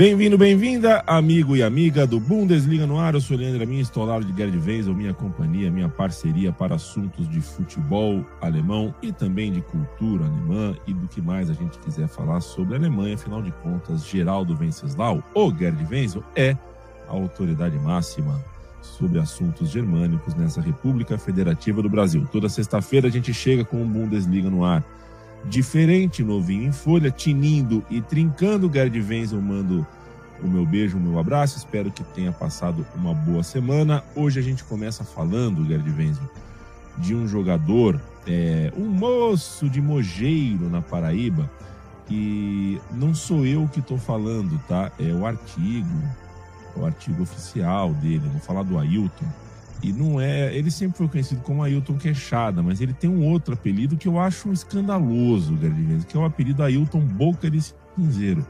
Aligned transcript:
Bem-vindo, 0.00 0.38
bem-vinda, 0.38 1.04
amigo 1.06 1.54
e 1.54 1.62
amiga 1.62 2.06
do 2.06 2.18
Bundesliga 2.18 2.86
no 2.86 2.98
ar. 2.98 3.12
Eu 3.12 3.20
sou 3.20 3.36
Leandro 3.36 3.62
Amin, 3.62 3.80
estou 3.80 4.02
ao 4.02 4.08
lado 4.08 4.24
de 4.24 4.34
Gerd 4.34 4.56
Wenzel, 4.56 4.94
minha 4.94 5.12
companhia, 5.12 5.70
minha 5.70 5.90
parceria 5.90 6.50
para 6.50 6.76
assuntos 6.76 7.28
de 7.28 7.38
futebol 7.42 8.24
alemão 8.40 8.94
e 9.02 9.12
também 9.12 9.52
de 9.52 9.60
cultura 9.60 10.24
alemã 10.24 10.74
e 10.86 10.94
do 10.94 11.06
que 11.06 11.20
mais 11.20 11.50
a 11.50 11.52
gente 11.52 11.78
quiser 11.80 12.08
falar 12.08 12.40
sobre 12.40 12.72
a 12.72 12.78
Alemanha. 12.78 13.14
Afinal 13.14 13.42
de 13.42 13.52
contas, 13.62 14.06
Geraldo 14.06 14.56
Venceslau, 14.56 15.22
ou 15.34 15.54
Gerd 15.54 15.86
Wenzel, 15.90 16.24
é 16.34 16.56
a 17.06 17.12
autoridade 17.12 17.78
máxima 17.78 18.42
sobre 18.80 19.18
assuntos 19.18 19.68
germânicos 19.68 20.34
nessa 20.34 20.62
República 20.62 21.18
Federativa 21.18 21.82
do 21.82 21.90
Brasil. 21.90 22.26
Toda 22.32 22.48
sexta-feira 22.48 23.08
a 23.08 23.10
gente 23.10 23.34
chega 23.34 23.66
com 23.66 23.82
o 23.82 23.84
Bundesliga 23.84 24.48
no 24.48 24.64
ar 24.64 24.82
diferente, 25.44 26.22
novinho 26.22 26.64
em 26.64 26.72
folha, 26.72 27.10
tinindo 27.10 27.84
e 27.90 28.00
trincando. 28.00 28.70
Gerd 28.72 29.00
Wenzel 29.00 29.40
mando 29.40 29.86
o 30.42 30.48
meu 30.48 30.66
beijo, 30.66 30.96
o 30.96 31.00
meu 31.00 31.18
abraço. 31.18 31.58
Espero 31.58 31.90
que 31.90 32.02
tenha 32.02 32.32
passado 32.32 32.86
uma 32.94 33.14
boa 33.14 33.42
semana. 33.42 34.02
Hoje 34.14 34.38
a 34.38 34.42
gente 34.42 34.64
começa 34.64 35.04
falando, 35.04 35.66
Gerd 35.66 35.88
Wenzel, 35.90 36.28
de 36.98 37.14
um 37.14 37.26
jogador, 37.26 38.00
é, 38.26 38.72
um 38.76 38.86
moço 38.86 39.68
de 39.68 39.80
Mogeiro, 39.80 40.68
na 40.68 40.82
Paraíba, 40.82 41.50
e 42.10 42.80
não 42.92 43.14
sou 43.14 43.46
eu 43.46 43.68
que 43.72 43.80
estou 43.80 43.96
falando, 43.96 44.60
tá? 44.66 44.90
É 44.98 45.12
o 45.12 45.24
artigo, 45.24 46.02
o 46.76 46.84
artigo 46.84 47.22
oficial 47.22 47.94
dele. 47.94 48.28
Vou 48.32 48.40
falar 48.40 48.64
do 48.64 48.78
Ailton 48.78 49.26
e 49.82 49.92
não 49.92 50.20
é. 50.20 50.54
Ele 50.54 50.70
sempre 50.70 50.98
foi 50.98 51.08
conhecido 51.08 51.40
como 51.42 51.62
Ailton 51.62 51.96
Queixada, 51.96 52.62
mas 52.62 52.80
ele 52.80 52.92
tem 52.92 53.08
um 53.08 53.24
outro 53.24 53.54
apelido 53.54 53.96
que 53.96 54.08
eu 54.08 54.18
acho 54.18 54.52
escandaloso, 54.52 55.58
que 56.08 56.16
é 56.16 56.20
o 56.20 56.24
apelido 56.24 56.62
Ailton 56.62 57.00
Boca 57.00 57.50
de 57.50 57.60
Cinzeiro. 57.96 58.46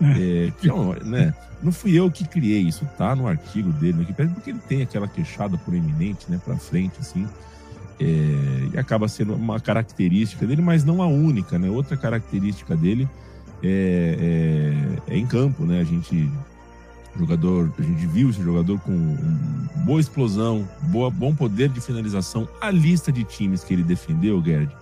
É, 0.00 0.52
que 0.60 0.70
é 0.70 1.04
né, 1.04 1.34
não 1.62 1.72
fui 1.72 1.98
eu 1.98 2.08
que 2.10 2.24
criei 2.24 2.60
isso, 2.60 2.88
tá 2.96 3.16
no 3.16 3.26
artigo 3.26 3.72
dele 3.72 4.02
aqui, 4.02 4.12
porque 4.12 4.50
ele 4.50 4.60
tem 4.68 4.82
aquela 4.82 5.08
queixada 5.08 5.58
proeminente, 5.58 6.30
né, 6.30 6.40
para 6.44 6.56
frente, 6.56 6.94
assim. 7.00 7.26
É, 8.00 8.68
e 8.74 8.78
acaba 8.78 9.08
sendo 9.08 9.34
uma 9.34 9.58
característica 9.58 10.46
dele, 10.46 10.62
mas 10.62 10.84
não 10.84 11.02
a 11.02 11.08
única, 11.08 11.58
né? 11.58 11.68
Outra 11.68 11.96
característica 11.96 12.76
dele 12.76 13.08
é, 13.60 14.94
é, 15.08 15.14
é 15.14 15.18
em 15.18 15.26
campo, 15.26 15.64
né? 15.64 15.80
A 15.80 15.84
gente 15.84 16.30
jogador, 17.18 17.72
a 17.78 17.82
gente 17.82 18.06
viu 18.06 18.30
esse 18.30 18.42
jogador 18.42 18.78
com 18.80 19.16
boa 19.84 20.00
explosão, 20.00 20.68
boa, 20.84 21.10
bom 21.10 21.34
poder 21.34 21.68
de 21.68 21.80
finalização. 21.80 22.48
A 22.60 22.70
lista 22.70 23.10
de 23.10 23.24
times 23.24 23.64
que 23.64 23.74
ele 23.74 23.82
defendeu, 23.82 24.42
Gerd, 24.44 24.74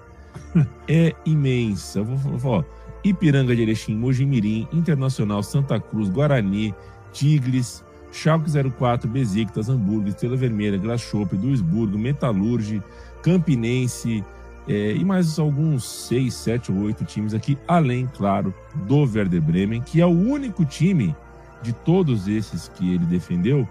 é 0.88 1.14
imensa. 1.24 2.00
Eu 2.00 2.04
vou, 2.04 2.38
falar, 2.38 2.64
Ipiranga 3.02 3.54
de 3.54 3.62
Erechim, 3.62 3.94
Mojimirim, 3.94 4.68
Internacional, 4.72 5.42
Santa 5.42 5.80
Cruz, 5.80 6.08
Guarani, 6.08 6.74
Tigres, 7.12 7.84
Schalke 8.12 8.50
04, 8.50 9.08
Besiktas, 9.08 9.68
Hamburgo, 9.68 10.08
Estrela 10.08 10.36
Vermelha, 10.36 10.78
Grasshopper, 10.78 11.38
Duisburgo, 11.38 11.98
Metalurge, 11.98 12.82
Campinense 13.22 14.24
é, 14.68 14.92
e 14.92 15.04
mais 15.04 15.38
alguns 15.38 15.84
seis, 15.84 16.34
sete 16.34 16.72
ou 16.72 16.78
oito 16.78 17.04
times 17.04 17.34
aqui, 17.34 17.56
além, 17.68 18.08
claro, 18.16 18.52
do 18.86 19.02
Werder 19.02 19.40
Bremen, 19.40 19.80
que 19.80 20.00
é 20.00 20.06
o 20.06 20.10
único 20.10 20.64
time 20.64 21.14
de 21.62 21.72
todos 21.72 22.28
esses 22.28 22.68
que 22.68 22.94
ele 22.94 23.04
defendeu, 23.06 23.68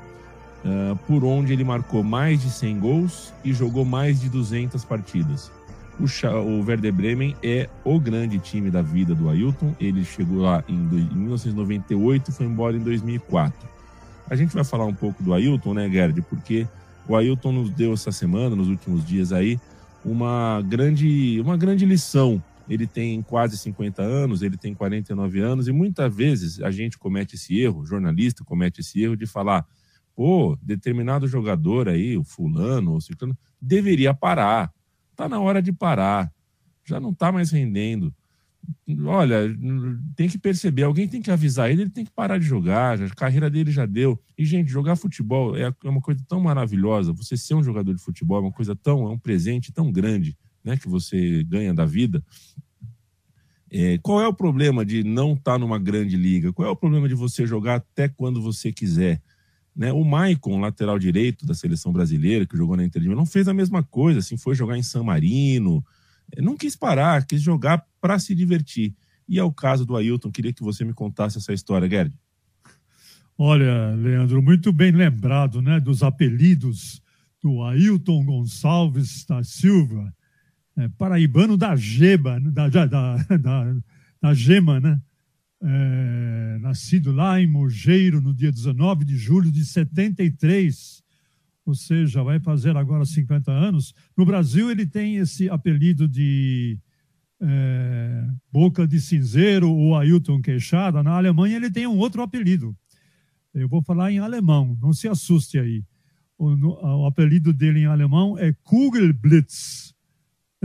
uh, 0.63 0.95
por 1.07 1.23
onde 1.23 1.53
ele 1.53 1.63
marcou 1.63 2.03
mais 2.03 2.41
de 2.41 2.49
100 2.49 2.79
gols 2.79 3.33
e 3.43 3.53
jogou 3.53 3.85
mais 3.85 4.19
de 4.19 4.29
200 4.29 4.83
partidas. 4.83 5.51
O, 5.99 6.05
o 6.39 6.65
Werder 6.65 6.93
Bremen 6.93 7.35
é 7.41 7.69
o 7.83 7.99
grande 7.99 8.37
time 8.39 8.69
da 8.69 8.81
vida 8.81 9.15
do 9.15 9.29
Ailton. 9.29 9.73
Ele 9.79 10.03
chegou 10.03 10.41
lá 10.41 10.63
em, 10.67 10.75
em 10.75 11.15
1998 11.15 12.29
e 12.29 12.33
foi 12.33 12.45
embora 12.45 12.75
em 12.75 12.81
2004. 12.81 13.75
A 14.29 14.35
gente 14.35 14.53
vai 14.53 14.63
falar 14.63 14.85
um 14.85 14.93
pouco 14.93 15.23
do 15.23 15.33
Ailton, 15.33 15.73
né, 15.73 15.89
Gerd? 15.89 16.21
Porque 16.23 16.67
o 17.07 17.15
Ailton 17.15 17.51
nos 17.51 17.69
deu 17.69 17.93
essa 17.93 18.11
semana, 18.11 18.55
nos 18.55 18.67
últimos 18.67 19.05
dias 19.05 19.31
aí, 19.31 19.59
uma 20.03 20.61
grande, 20.67 21.39
uma 21.41 21.55
grande 21.55 21.85
lição 21.85 22.41
ele 22.67 22.87
tem 22.87 23.21
quase 23.21 23.57
50 23.57 24.01
anos, 24.01 24.41
ele 24.41 24.57
tem 24.57 24.73
49 24.73 25.39
anos, 25.39 25.67
e 25.67 25.71
muitas 25.71 26.13
vezes 26.13 26.59
a 26.61 26.71
gente 26.71 26.97
comete 26.97 27.35
esse 27.35 27.59
erro, 27.59 27.85
jornalista 27.85 28.43
comete 28.43 28.81
esse 28.81 29.01
erro 29.01 29.15
de 29.15 29.25
falar, 29.25 29.65
pô, 30.15 30.57
determinado 30.61 31.27
jogador 31.27 31.87
aí, 31.89 32.17
o 32.17 32.23
fulano 32.23 32.93
ou 32.93 33.01
ciclano, 33.01 33.37
deveria 33.61 34.13
parar. 34.13 34.73
Tá 35.15 35.29
na 35.29 35.39
hora 35.39 35.61
de 35.61 35.71
parar. 35.71 36.31
Já 36.83 36.99
não 36.99 37.13
tá 37.13 37.31
mais 37.31 37.51
rendendo. 37.51 38.13
Olha, 39.05 39.41
tem 40.15 40.27
que 40.27 40.39
perceber, 40.39 40.83
alguém 40.83 41.07
tem 41.07 41.21
que 41.21 41.29
avisar 41.29 41.69
ele, 41.69 41.83
ele 41.83 41.89
tem 41.91 42.03
que 42.03 42.11
parar 42.11 42.39
de 42.39 42.45
jogar, 42.45 42.99
a 42.99 43.09
carreira 43.09 43.47
dele 43.47 43.69
já 43.69 43.85
deu. 43.85 44.19
E, 44.35 44.43
gente, 44.43 44.71
jogar 44.71 44.95
futebol 44.95 45.55
é, 45.55 45.71
é 45.83 45.89
uma 45.89 46.01
coisa 46.01 46.19
tão 46.27 46.39
maravilhosa. 46.39 47.13
Você 47.13 47.37
ser 47.37 47.53
um 47.53 47.63
jogador 47.63 47.93
de 47.93 48.01
futebol 48.01 48.37
é 48.37 48.41
uma 48.41 48.51
coisa 48.51 48.75
tão, 48.75 49.07
é 49.07 49.09
um 49.09 49.19
presente 49.19 49.71
tão 49.71 49.91
grande 49.91 50.35
né, 50.65 50.75
que 50.75 50.89
você 50.89 51.43
ganha 51.43 51.73
da 51.73 51.85
vida. 51.85 52.23
É, 53.71 53.97
qual 53.99 54.19
é 54.19 54.27
o 54.27 54.33
problema 54.33 54.83
de 54.83 55.03
não 55.03 55.33
estar 55.33 55.53
tá 55.53 55.59
numa 55.59 55.77
grande 55.77 56.17
liga? 56.17 56.51
Qual 56.51 56.67
é 56.67 56.71
o 56.71 56.75
problema 56.75 57.07
de 57.07 57.13
você 57.13 57.45
jogar 57.45 57.75
até 57.75 58.09
quando 58.09 58.41
você 58.41 58.71
quiser? 58.71 59.21
Né? 59.75 59.91
O 59.93 60.03
Maicon, 60.03 60.59
lateral 60.59 60.97
direito 60.97 61.45
da 61.45 61.53
seleção 61.53 61.91
brasileira, 61.93 62.45
que 62.45 62.57
jogou 62.57 62.75
na 62.75 62.83
Inter 62.83 63.01
de 63.01 63.09
não 63.09 63.25
fez 63.25 63.47
a 63.47 63.53
mesma 63.53 63.83
coisa, 63.83 64.19
assim, 64.19 64.37
foi 64.37 64.55
jogar 64.55 64.77
em 64.77 64.83
San 64.83 65.03
Marino, 65.03 65.85
é, 66.31 66.41
não 66.41 66.57
quis 66.57 66.75
parar, 66.75 67.25
quis 67.25 67.41
jogar 67.41 67.85
para 68.01 68.17
se 68.17 68.33
divertir. 68.33 68.95
E 69.27 69.37
é 69.37 69.43
o 69.43 69.51
caso 69.51 69.85
do 69.85 69.95
Ailton, 69.95 70.31
queria 70.31 70.53
que 70.53 70.63
você 70.63 70.83
me 70.85 70.93
contasse 70.93 71.37
essa 71.37 71.53
história, 71.53 71.89
Gerd. 71.89 72.13
Olha, 73.37 73.93
Leandro, 73.95 74.41
muito 74.41 74.71
bem 74.71 74.91
lembrado, 74.91 75.61
né, 75.61 75.79
dos 75.79 76.01
apelidos 76.01 77.01
do 77.43 77.61
Ailton 77.61 78.23
Gonçalves 78.23 79.25
da 79.25 79.43
Silva, 79.43 80.13
é, 80.77 80.89
paraibano 80.89 81.57
da 81.57 81.75
Geba, 81.75 82.39
da, 82.39 82.69
da, 82.69 82.85
da, 82.85 83.75
da 84.21 84.33
Gema, 84.33 84.79
né? 84.79 85.01
É, 85.61 86.57
nascido 86.61 87.11
lá 87.11 87.41
em 87.41 87.47
Mogeiro 87.47 88.21
no 88.21 88.33
dia 88.33 88.51
19 88.51 89.05
de 89.05 89.17
julho 89.17 89.51
de 89.51 89.63
73, 89.65 91.01
ou 91.65 91.73
seja, 91.73 92.21
vai 92.21 92.39
fazer 92.39 92.75
agora 92.75 93.05
50 93.05 93.51
anos. 93.51 93.93
No 94.15 94.25
Brasil, 94.25 94.69
ele 94.69 94.85
tem 94.85 95.15
esse 95.15 95.49
apelido 95.49 96.07
de 96.07 96.77
é, 97.41 98.27
Boca 98.51 98.87
de 98.87 98.99
Cinzeiro 98.99 99.71
ou 99.71 99.95
Ailton 99.95 100.41
Queixada. 100.41 101.01
Na 101.01 101.17
Alemanha, 101.17 101.55
ele 101.55 101.71
tem 101.71 101.87
um 101.87 101.97
outro 101.97 102.21
apelido. 102.21 102.75
Eu 103.53 103.69
vou 103.69 103.81
falar 103.81 104.11
em 104.11 104.19
alemão, 104.19 104.77
não 104.81 104.91
se 104.91 105.07
assuste 105.07 105.57
aí. 105.57 105.83
O, 106.37 106.49
o 106.49 107.05
apelido 107.05 107.53
dele 107.53 107.79
em 107.79 107.85
alemão 107.85 108.37
é 108.37 108.53
Kugelblitz. 108.63 109.94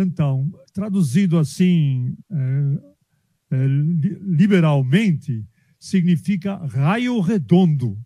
Então, 0.03 0.51
traduzido 0.73 1.39
assim, 1.39 2.17
é, 2.31 3.57
é, 3.57 3.67
liberalmente, 3.67 5.45
significa 5.79 6.57
raio 6.57 7.21
redondo. 7.21 7.99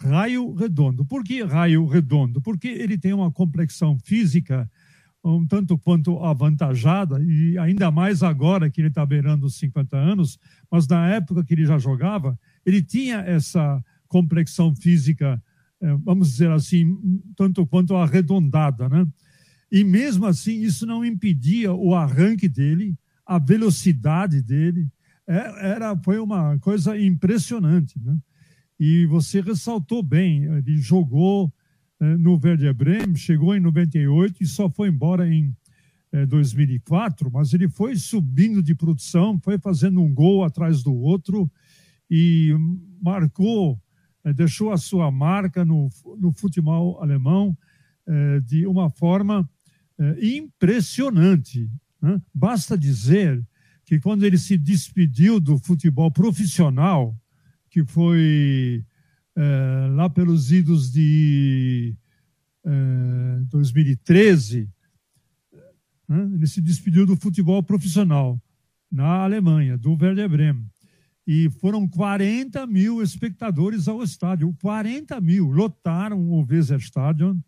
Raio 0.00 0.52
redondo. 0.54 1.04
Por 1.04 1.24
que 1.24 1.42
raio 1.42 1.86
redondo? 1.86 2.40
Porque 2.40 2.68
ele 2.68 2.96
tem 2.96 3.12
uma 3.12 3.32
complexão 3.32 3.98
física 4.04 4.68
um 5.24 5.46
tanto 5.46 5.76
quanto 5.76 6.18
avantajada, 6.24 7.22
e 7.22 7.58
ainda 7.58 7.90
mais 7.90 8.22
agora 8.22 8.70
que 8.70 8.80
ele 8.80 8.88
está 8.88 9.04
beirando 9.04 9.46
os 9.46 9.56
50 9.56 9.96
anos, 9.96 10.38
mas 10.70 10.86
na 10.86 11.08
época 11.08 11.44
que 11.44 11.54
ele 11.54 11.66
já 11.66 11.78
jogava, 11.78 12.38
ele 12.64 12.82
tinha 12.82 13.18
essa 13.18 13.82
complexão 14.06 14.74
física, 14.74 15.42
é, 15.80 15.94
vamos 15.96 16.30
dizer 16.30 16.50
assim, 16.50 16.96
tanto 17.36 17.66
quanto 17.66 17.96
arredondada, 17.96 18.88
né? 18.88 19.06
E 19.70 19.84
mesmo 19.84 20.26
assim, 20.26 20.62
isso 20.62 20.86
não 20.86 21.04
impedia 21.04 21.72
o 21.72 21.94
arranque 21.94 22.48
dele, 22.48 22.96
a 23.26 23.38
velocidade 23.38 24.40
dele, 24.40 24.88
é, 25.26 25.72
era, 25.72 25.94
foi 25.98 26.18
uma 26.18 26.58
coisa 26.58 26.98
impressionante. 26.98 28.00
Né? 28.00 28.16
E 28.80 29.04
você 29.06 29.42
ressaltou 29.42 30.02
bem, 30.02 30.44
ele 30.44 30.78
jogou 30.78 31.52
é, 32.00 32.16
no 32.16 32.40
Werder 32.42 32.72
Bremen, 32.72 33.14
chegou 33.14 33.54
em 33.54 33.60
98 33.60 34.42
e 34.42 34.46
só 34.46 34.70
foi 34.70 34.88
embora 34.88 35.28
em 35.28 35.54
2004, 36.26 37.30
mas 37.30 37.52
ele 37.52 37.68
foi 37.68 37.94
subindo 37.94 38.62
de 38.62 38.74
produção, 38.74 39.38
foi 39.44 39.58
fazendo 39.58 40.00
um 40.00 40.14
gol 40.14 40.42
atrás 40.42 40.82
do 40.82 40.94
outro 40.94 41.52
e 42.10 42.54
marcou, 42.98 43.78
deixou 44.34 44.72
a 44.72 44.78
sua 44.78 45.10
marca 45.10 45.66
no, 45.66 45.90
no 46.18 46.32
futebol 46.32 46.98
alemão 47.02 47.54
de 48.46 48.66
uma 48.66 48.88
forma 48.88 49.46
impressionante. 50.20 51.70
Né? 52.00 52.20
Basta 52.32 52.76
dizer 52.76 53.44
que 53.84 53.98
quando 53.98 54.24
ele 54.24 54.38
se 54.38 54.56
despediu 54.56 55.40
do 55.40 55.58
futebol 55.58 56.10
profissional, 56.10 57.16
que 57.70 57.84
foi 57.84 58.84
é, 59.36 59.88
lá 59.92 60.08
pelos 60.08 60.52
idos 60.52 60.92
de 60.92 61.96
é, 62.64 63.40
2013, 63.44 64.68
né? 66.08 66.30
ele 66.34 66.46
se 66.46 66.60
despediu 66.60 67.06
do 67.06 67.16
futebol 67.16 67.62
profissional 67.62 68.40
na 68.90 69.22
Alemanha, 69.22 69.76
do 69.76 69.92
Werder 69.92 70.28
Bremen. 70.28 70.66
E 71.26 71.50
foram 71.60 71.86
40 71.86 72.66
mil 72.66 73.02
espectadores 73.02 73.86
ao 73.86 74.02
estádio. 74.02 74.56
40 74.62 75.20
mil 75.20 75.50
lotaram 75.50 76.18
o 76.18 76.42
Weserstadion 76.42 77.38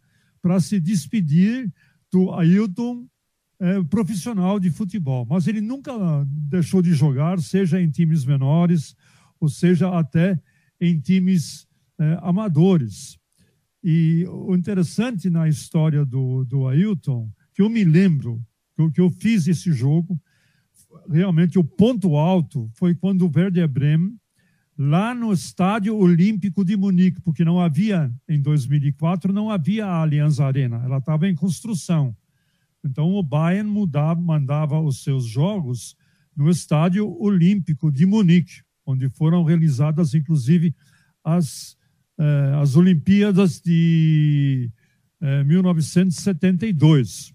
para 0.43 0.61
se 0.61 0.79
despedir 0.79 1.73
do 2.11 2.33
Ailton 2.33 3.07
é, 3.61 3.83
profissional 3.85 4.59
de 4.59 4.71
futebol, 4.71 5.27
mas 5.29 5.47
ele 5.47 5.61
nunca 5.61 5.93
deixou 6.27 6.81
de 6.81 6.95
jogar, 6.95 7.39
seja 7.41 7.81
em 7.81 7.91
times 7.91 8.25
menores, 8.25 8.97
ou 9.39 9.49
seja 9.49 9.97
até 9.99 10.41
em 10.81 10.99
times 10.99 11.67
é, 11.99 12.19
amadores. 12.23 13.19
E 13.83 14.27
o 14.29 14.55
interessante 14.55 15.31
na 15.31 15.49
história 15.49 16.05
do, 16.05 16.45
do 16.45 16.69
Ailton, 16.69 17.31
que 17.55 17.63
eu 17.63 17.69
me 17.69 17.85
lembro, 17.85 18.43
que, 18.77 18.91
que 18.91 19.01
eu 19.01 19.11
fiz 19.11 19.47
esse 19.47 19.73
jogo, 19.73 20.21
realmente 21.09 21.59
o 21.59 21.65
ponto 21.65 22.17
alto 22.17 22.71
foi 22.75 22.95
quando 22.95 23.27
o 23.27 23.33
Werder 23.35 23.69
Bremen, 23.69 24.20
lá 24.83 25.15
no 25.15 25.31
Estádio 25.31 25.95
Olímpico 25.95 26.65
de 26.65 26.75
Munique, 26.75 27.21
porque 27.21 27.45
não 27.45 27.61
havia, 27.61 28.11
em 28.27 28.41
2004, 28.41 29.31
não 29.31 29.51
havia 29.51 29.85
a 29.85 30.01
Allianz 30.01 30.41
Arena, 30.41 30.81
ela 30.83 30.97
estava 30.97 31.29
em 31.29 31.35
construção. 31.35 32.17
Então 32.83 33.13
o 33.13 33.23
Bayern 33.23 33.69
mudava, 33.69 34.19
mandava 34.19 34.81
os 34.81 35.03
seus 35.03 35.27
jogos 35.27 35.95
no 36.35 36.49
Estádio 36.49 37.15
Olímpico 37.21 37.93
de 37.93 38.07
Munique, 38.07 38.63
onde 38.87 39.07
foram 39.11 39.45
realizadas 39.45 40.15
inclusive 40.15 40.75
as, 41.23 41.77
eh, 42.19 42.53
as 42.59 42.75
Olimpíadas 42.75 43.61
de 43.61 44.71
eh, 45.21 45.45
1972. 45.45 47.35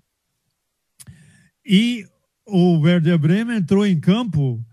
E 1.63 2.07
o 2.47 2.79
Werder 2.79 3.19
Bremen 3.19 3.57
entrou 3.57 3.85
em 3.85 3.99
campo 3.99 4.65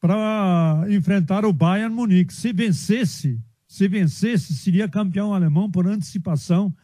para 0.00 0.84
enfrentar 0.88 1.44
o 1.44 1.52
Bayern 1.52 1.94
Munique. 1.94 2.32
Se 2.32 2.52
vencesse, 2.52 3.40
se 3.66 3.88
vencesse, 3.88 4.54
seria 4.54 4.88
campeão 4.88 5.34
alemão 5.34 5.70
por 5.70 5.86
antecipação 5.86 6.74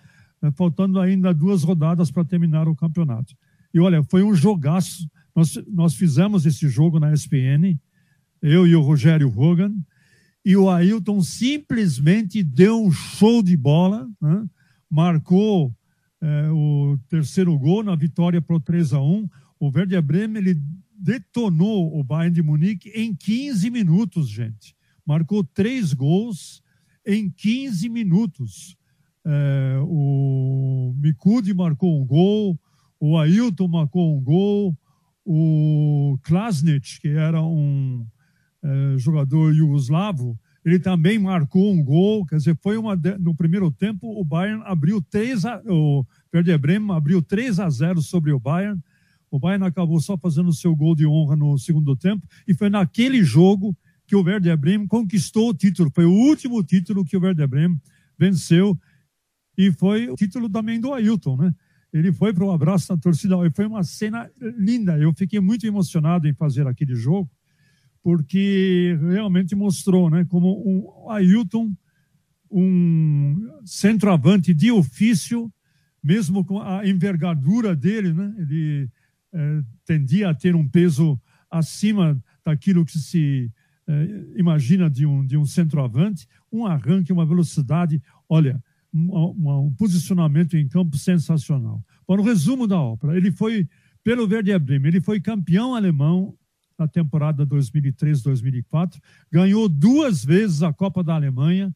né, 0.43 0.51
faltando 0.51 0.99
ainda 0.99 1.33
duas 1.33 1.63
rodadas 1.63 2.11
para 2.11 2.25
terminar 2.25 2.67
o 2.67 2.75
campeonato. 2.75 3.35
E 3.73 3.79
olha, 3.79 4.03
foi 4.03 4.23
um 4.23 4.35
jogaço. 4.35 5.09
Nós, 5.35 5.57
nós 5.69 5.95
fizemos 5.95 6.45
esse 6.45 6.69
jogo 6.69 6.99
na 6.99 7.13
SPN, 7.13 7.79
eu 8.43 8.67
e 8.67 8.75
o 8.75 8.83
Rogério 8.83 9.33
Hogan, 9.35 9.73
e 10.45 10.57
o 10.57 10.69
Ailton 10.69 11.23
simplesmente 11.23 12.43
deu 12.43 12.85
um 12.85 12.91
show 12.91 13.43
de 13.43 13.57
bola, 13.57 14.11
né? 14.21 14.45
marcou 14.91 15.73
é, 16.21 16.51
o 16.51 16.99
terceiro 17.09 17.57
gol 17.57 17.85
na 17.85 17.95
vitória 17.95 18.43
para 18.43 18.57
o 18.57 18.61
3 18.61 18.93
a 18.93 19.01
1 19.01 19.29
O 19.59 19.71
Werder 19.75 20.03
Bremen 20.03 20.43
ele 20.43 20.61
detonou 21.03 21.99
o 21.99 22.05
Bayern 22.05 22.35
de 22.35 22.43
Munique 22.43 22.89
em 22.91 23.15
15 23.15 23.69
minutos, 23.71 24.29
gente. 24.29 24.77
Marcou 25.05 25.43
três 25.43 25.93
gols 25.93 26.63
em 27.05 27.29
15 27.29 27.89
minutos. 27.89 28.77
É, 29.25 29.79
o 29.83 30.95
Mikude 30.97 31.53
marcou 31.53 32.01
um 32.01 32.07
gol, 32.07 32.59
o 33.01 33.19
Ailton 33.19 33.67
marcou 33.67 34.17
um 34.17 34.21
gol, 34.21 34.77
o 35.25 36.19
Klasnic, 36.23 37.01
que 37.01 37.09
era 37.09 37.43
um 37.43 38.07
é, 38.63 38.99
jogador 38.99 39.55
iugoslavo, 39.55 40.39
ele 40.65 40.79
também 40.79 41.19
marcou 41.19 41.73
um 41.73 41.83
gol, 41.83 42.25
quer 42.25 42.37
dizer, 42.37 42.57
foi 42.63 42.77
uma 42.77 42.95
no 43.19 43.35
primeiro 43.35 43.71
tempo 43.73 44.09
o 44.09 44.25
Bayern 44.25 44.63
abriu 44.65 45.03
3 45.03 45.45
a, 45.45 45.61
o 45.67 46.07
Werder 46.33 46.59
Bremen 46.59 46.97
abriu 46.97 47.21
3 47.21 47.59
a 47.59 47.69
0 47.69 48.01
sobre 48.01 48.33
o 48.33 48.39
Bayern. 48.39 48.81
O 49.33 49.39
Bayern 49.39 49.65
acabou 49.65 49.99
só 49.99 50.19
fazendo 50.19 50.51
o 50.51 50.53
seu 50.53 50.77
gol 50.77 50.95
de 50.95 51.07
honra 51.07 51.35
no 51.35 51.59
segundo 51.59 51.97
tempo 51.97 52.29
e 52.47 52.53
foi 52.53 52.69
naquele 52.69 53.25
jogo 53.25 53.75
que 54.07 54.15
o 54.15 54.23
Werder 54.23 54.59
Bremen 54.59 54.87
conquistou 54.87 55.49
o 55.49 55.55
título. 55.55 55.91
Foi 55.95 56.05
o 56.05 56.13
último 56.13 56.63
título 56.63 57.03
que 57.03 57.17
o 57.17 57.21
Werder 57.21 57.49
Bremen 57.49 57.81
venceu 58.19 58.79
e 59.57 59.73
foi 59.73 60.11
o 60.11 60.17
título 60.17 60.51
também 60.51 60.79
do 60.79 60.93
Ailton, 60.93 61.39
né? 61.39 61.55
Ele 61.95 62.13
foi 62.13 62.35
para 62.35 62.45
o 62.45 62.51
abraço 62.51 62.93
na 62.93 62.99
torcida 63.01 63.35
e 63.47 63.51
foi 63.51 63.65
uma 63.65 63.83
cena 63.83 64.31
linda. 64.59 64.99
Eu 64.99 65.15
fiquei 65.15 65.41
muito 65.41 65.67
emocionado 65.67 66.29
em 66.29 66.35
fazer 66.35 66.67
aquele 66.67 66.95
jogo, 66.95 67.31
porque 68.03 68.99
realmente 69.01 69.55
mostrou, 69.55 70.11
né, 70.11 70.27
como 70.27 70.63
um 70.67 71.11
Ailton, 71.11 71.75
um 72.51 73.49
centroavante 73.65 74.53
de 74.53 74.71
ofício, 74.71 75.51
mesmo 76.05 76.45
com 76.45 76.61
a 76.61 76.87
envergadura 76.87 77.75
dele, 77.75 78.13
né? 78.13 78.35
Ele 78.39 78.91
é, 79.33 79.63
tendia 79.85 80.31
a 80.31 80.35
ter 80.35 80.55
um 80.55 80.69
peso 80.69 81.21
acima 81.51 82.23
daquilo 82.45 82.85
que 82.85 82.99
se 82.99 83.51
é, 83.87 84.09
imagina 84.37 84.89
de 84.89 85.05
um, 85.05 85.25
de 85.27 85.37
um 85.37 85.45
centroavante, 85.45 86.27
um 86.51 86.67
arranque, 86.67 87.13
uma 87.13 87.27
velocidade. 87.27 88.03
Olha, 88.29 88.63
um, 88.93 89.67
um 89.67 89.75
posicionamento 89.75 90.57
em 90.57 90.69
campo 90.69 90.97
sensacional. 90.97 91.83
Para 92.07 92.21
o 92.21 92.25
resumo 92.25 92.67
da 92.67 92.81
ópera, 92.81 93.17
ele 93.17 93.33
foi, 93.33 93.69
pelo 94.05 94.27
Werder 94.27 94.61
Bremen, 94.61 94.89
ele 94.89 95.01
foi 95.01 95.21
campeão 95.21 95.75
alemão 95.75 96.37
na 96.79 96.87
temporada 96.89 97.47
2003-2004, 97.47 99.01
ganhou 99.31 99.69
duas 99.69 100.25
vezes 100.25 100.63
a 100.63 100.73
Copa 100.73 101.03
da 101.03 101.15
Alemanha, 101.15 101.75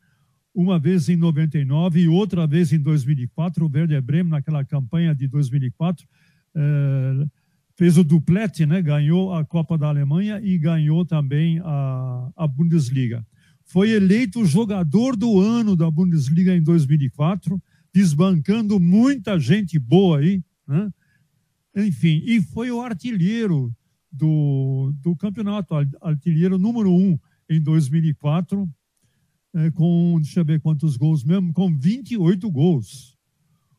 uma 0.55 0.79
vez 0.79 1.09
em 1.09 1.17
99 1.17 2.01
e 2.01 2.09
outra 2.09 2.47
vez 2.47 2.73
em 2.73 2.79
2004. 2.81 3.65
O 3.65 3.71
Werder 3.73 4.03
Bremen, 4.03 4.31
naquela 4.31 4.65
campanha 4.65 5.15
de 5.15 5.29
2004, 5.29 6.07
eh, 6.55 7.27
fez 7.77 7.97
o 7.97 8.03
duplete, 8.03 8.67
né? 8.67 8.83
ganhou 8.83 9.33
a 9.33 9.45
Copa 9.45 9.79
da 9.79 9.89
Alemanha 9.89 10.41
e 10.43 10.59
ganhou 10.59 11.05
também 11.05 11.61
a, 11.63 12.31
a 12.37 12.47
Bundesliga 12.47 13.25
foi 13.67 13.91
eleito 13.91 14.45
jogador 14.45 15.17
do 15.17 15.41
ano 15.41 15.77
da 15.77 15.91
Bundesliga 15.91 16.55
em 16.55 16.63
2004, 16.63 17.61
desbancando 17.93 18.79
muita 18.79 19.39
gente 19.39 19.79
boa 19.79 20.21
aí, 20.21 20.43
né? 20.67 20.91
enfim, 21.75 22.23
e 22.25 22.41
foi 22.41 22.71
o 22.71 22.81
artilheiro 22.81 23.75
do, 24.11 24.95
do 25.03 25.17
campeonato, 25.17 25.75
artilheiro 26.01 26.59
número 26.59 26.93
um 26.93 27.19
em 27.51 27.61
2004, 27.61 28.69
é, 29.55 29.71
com, 29.73 30.19
deixa 30.21 30.41
eu 30.41 30.45
ver 30.45 30.61
quantos 30.61 30.97
gols 30.97 31.25
mesmo, 31.25 31.53
com 31.53 31.77
28 31.77 32.51
gols. 32.51 33.16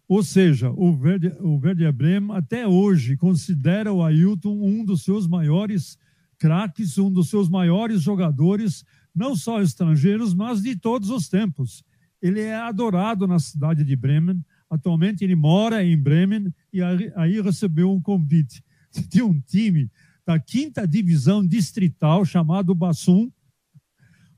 Ou 0.07 0.23
seja, 0.23 0.71
o 0.71 0.91
Werder, 0.91 1.37
o 1.43 1.57
Werder 1.57 1.91
Bremen 1.91 2.35
até 2.35 2.65
hoje 2.65 3.17
considera 3.17 3.91
o 3.91 4.01
Ailton 4.01 4.57
um 4.61 4.85
dos 4.85 5.03
seus 5.03 5.27
maiores 5.27 5.97
craques, 6.39 6.97
um 6.97 7.11
dos 7.11 7.29
seus 7.29 7.49
maiores 7.49 8.01
jogadores 8.01 8.85
não 9.13 9.35
só 9.35 9.61
estrangeiros, 9.61 10.33
mas 10.33 10.61
de 10.61 10.75
todos 10.75 11.09
os 11.09 11.27
tempos. 11.27 11.83
Ele 12.21 12.39
é 12.39 12.55
adorado 12.55 13.27
na 13.27 13.39
cidade 13.39 13.83
de 13.83 13.95
Bremen. 13.95 14.43
Atualmente 14.69 15.23
ele 15.23 15.35
mora 15.35 15.83
em 15.83 15.97
Bremen 15.97 16.53
e 16.71 16.81
aí 16.81 17.41
recebeu 17.41 17.91
um 17.91 18.01
convite 18.01 18.63
de 19.09 19.21
um 19.21 19.39
time 19.41 19.91
da 20.25 20.37
quinta 20.37 20.87
divisão 20.87 21.45
distrital 21.45 22.23
chamado 22.25 22.75
Bassum, 22.75 23.31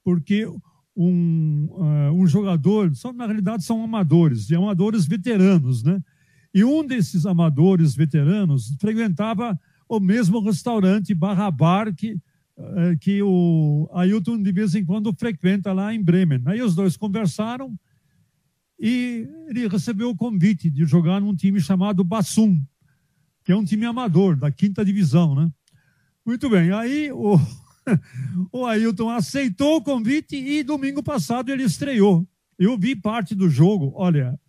porque 0.03 0.45
um, 1.01 1.69
uh, 1.71 2.13
um 2.13 2.27
jogador, 2.27 2.93
só, 2.93 3.13
na 3.13 3.25
realidade 3.25 3.63
são 3.63 3.81
amadores, 3.83 4.49
e 4.49 4.55
amadores 4.55 5.05
veteranos, 5.05 5.81
né? 5.81 6.01
E 6.53 6.63
um 6.63 6.85
desses 6.85 7.25
amadores 7.25 7.95
veteranos 7.95 8.75
frequentava 8.79 9.57
o 9.87 9.99
mesmo 9.99 10.39
restaurante 10.41 11.13
barra 11.13 11.49
bar 11.49 11.93
que 11.95 12.19
é, 12.59 12.95
que 12.97 13.21
o 13.23 13.89
Ailton 13.93 14.41
de 14.41 14.51
vez 14.51 14.75
em 14.75 14.83
quando 14.83 15.15
frequenta 15.17 15.71
lá 15.71 15.93
em 15.93 16.03
Bremen. 16.03 16.41
Aí 16.45 16.61
os 16.61 16.75
dois 16.75 16.97
conversaram 16.97 17.73
e 18.77 19.25
ele 19.47 19.67
recebeu 19.69 20.09
o 20.09 20.15
convite 20.15 20.69
de 20.69 20.85
jogar 20.85 21.21
num 21.21 21.33
time 21.33 21.61
chamado 21.61 22.03
Bassum, 22.03 22.61
que 23.45 23.53
é 23.53 23.55
um 23.55 23.63
time 23.63 23.85
amador 23.85 24.35
da 24.35 24.51
quinta 24.51 24.83
divisão, 24.83 25.33
né? 25.33 25.49
Muito 26.25 26.49
bem. 26.49 26.71
Aí 26.71 27.09
o 27.13 27.39
o 28.51 28.65
Ailton 28.65 29.09
aceitou 29.09 29.77
o 29.77 29.81
convite 29.81 30.35
e 30.35 30.63
domingo 30.63 31.01
passado 31.03 31.51
ele 31.51 31.63
estreou. 31.63 32.27
Eu 32.57 32.77
vi 32.77 32.95
parte 32.95 33.33
do 33.33 33.49
jogo, 33.49 33.93
olha, 33.95 34.39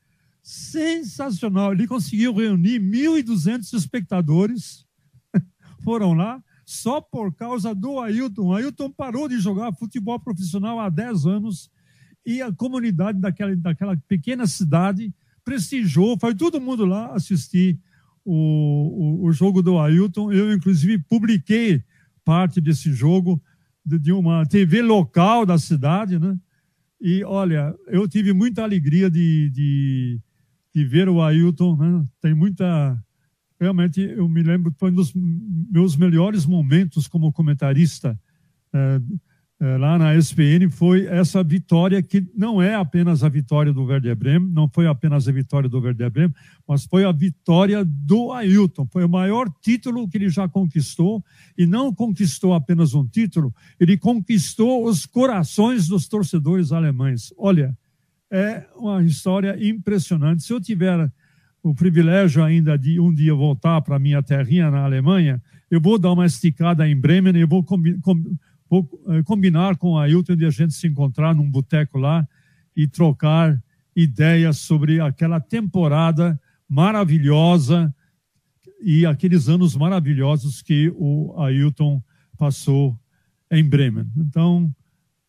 sensacional. 0.43 1.73
Ele 1.73 1.87
conseguiu 1.87 2.35
reunir 2.35 2.81
1.200 2.81 3.73
espectadores, 3.75 4.87
foram 5.85 6.13
lá, 6.15 6.43
só 6.65 7.01
por 7.01 7.35
causa 7.35 7.75
do 7.75 8.01
Ailton. 8.01 8.49
O 8.49 8.55
Ailton 8.55 8.91
parou 8.91 9.29
de 9.29 9.39
jogar 9.39 9.73
futebol 9.75 10.19
profissional 10.19 10.81
há 10.81 10.89
10 10.89 11.27
anos 11.27 11.71
e 12.25 12.43
a 12.43 12.53
comunidade 12.53 13.19
daquela, 13.19 13.55
daquela 13.57 13.97
pequena 14.09 14.47
cidade 14.47 15.13
prestigiou, 15.45 16.19
foi 16.19 16.35
todo 16.35 16.61
mundo 16.61 16.85
lá 16.85 17.13
assistir 17.15 17.79
o, 18.25 19.23
o, 19.23 19.27
o 19.27 19.33
jogo 19.33 19.63
do 19.63 19.79
Ailton. 19.79 20.33
Eu, 20.33 20.53
inclusive, 20.53 20.99
publiquei 21.09 21.83
parte 22.31 22.61
desse 22.61 22.93
jogo 22.93 23.43
de, 23.85 24.13
uma 24.13 24.47
TV 24.47 24.83
local 24.83 25.45
da 25.45 25.59
cidade, 25.59 26.17
né? 26.17 26.39
E 27.01 27.25
olha, 27.25 27.75
eu 27.89 28.07
tive 28.07 28.33
muita 28.33 28.63
alegria 28.63 29.11
de, 29.11 29.51
de, 29.51 30.21
de 30.73 30.85
ver 30.85 31.09
o 31.09 31.21
Ailton, 31.21 31.77
né? 31.77 32.07
Tem 32.21 32.33
muita. 32.33 32.97
Realmente, 33.59 34.01
eu 34.01 34.29
me 34.29 34.45
lembro, 34.45 34.73
foi 34.79 34.93
um 34.93 34.95
dos 34.95 35.13
meus 35.13 35.97
melhores 35.97 36.47
momentos 36.47 37.09
como 37.09 37.33
comentarista. 37.33 38.17
É, 38.73 39.01
lá 39.61 39.99
na 39.99 40.17
SPN 40.17 40.71
foi 40.71 41.07
essa 41.07 41.45
vitória 41.45 42.03
que 42.03 42.27
não 42.35 42.63
é 42.63 42.75
apenas 42.75 43.23
a 43.23 43.29
vitória 43.29 43.73
do 43.73 43.85
Werder 43.85 44.17
Bremen, 44.17 44.51
não 44.51 44.67
foi 44.67 44.87
apenas 44.87 45.29
a 45.29 45.33
vitória 45.33 45.69
do 45.69 45.79
Werder 45.79 46.11
Bremen, 46.11 46.35
mas 46.67 46.85
foi 46.87 47.05
a 47.05 47.13
vitória 47.13 47.85
do 47.85 48.33
Ailton. 48.33 48.87
Foi 48.91 49.05
o 49.05 49.09
maior 49.09 49.51
título 49.61 50.09
que 50.09 50.17
ele 50.17 50.31
já 50.31 50.49
conquistou 50.49 51.23
e 51.59 51.67
não 51.67 51.93
conquistou 51.93 52.55
apenas 52.55 52.95
um 52.95 53.07
título, 53.07 53.55
ele 53.79 53.99
conquistou 53.99 54.87
os 54.87 55.05
corações 55.05 55.87
dos 55.87 56.09
torcedores 56.09 56.73
alemães. 56.73 57.31
Olha, 57.37 57.77
é 58.31 58.65
uma 58.77 59.03
história 59.03 59.59
impressionante. 59.61 60.43
Se 60.43 60.53
eu 60.55 60.61
tiver 60.61 61.13
o 61.63 61.75
privilégio 61.75 62.43
ainda 62.43 62.79
de 62.79 62.99
um 62.99 63.13
dia 63.13 63.35
voltar 63.35 63.83
para 63.83 63.99
minha 63.99 64.23
terrinha 64.23 64.71
na 64.71 64.85
Alemanha, 64.85 65.43
eu 65.71 65.81
vou 65.81 65.99
dar 65.99 66.13
uma 66.13 66.25
esticada 66.25 66.89
em 66.89 66.97
Bremen, 66.97 67.37
eu 67.37 67.47
vou 67.47 67.63
vou 68.71 68.89
eh, 69.09 69.23
combinar 69.25 69.77
com 69.77 69.99
a 69.99 70.05
Ailton 70.05 70.37
de 70.37 70.47
a 70.47 70.51
gente 70.51 70.73
se 70.75 70.87
encontrar 70.87 71.35
num 71.35 71.51
boteco 71.51 71.99
lá 71.99 72.27
e 72.77 72.87
trocar 72.87 73.61
ideias 73.97 74.59
sobre 74.59 75.01
aquela 75.01 75.41
temporada 75.41 76.41
maravilhosa 76.69 77.93
e 78.81 79.05
aqueles 79.05 79.49
anos 79.49 79.77
maravilhosos 79.77 80.63
que 80.63 80.89
o 80.97 81.35
Ailton 81.37 82.01
passou 82.39 82.97
em 83.51 83.69
Bremen. 83.69 84.07
Então, 84.17 84.73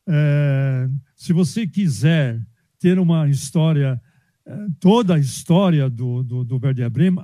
é, 0.08 0.88
se 1.16 1.34
você 1.34 1.66
quiser 1.66 2.40
ter 2.80 3.00
uma 3.00 3.28
história, 3.28 4.00
é, 4.46 4.68
toda 4.80 5.16
a 5.16 5.20
história 5.20 5.90
do, 5.90 6.22
do, 6.22 6.44
do 6.44 6.60
Werder 6.64 6.92
Bremen, 6.92 7.24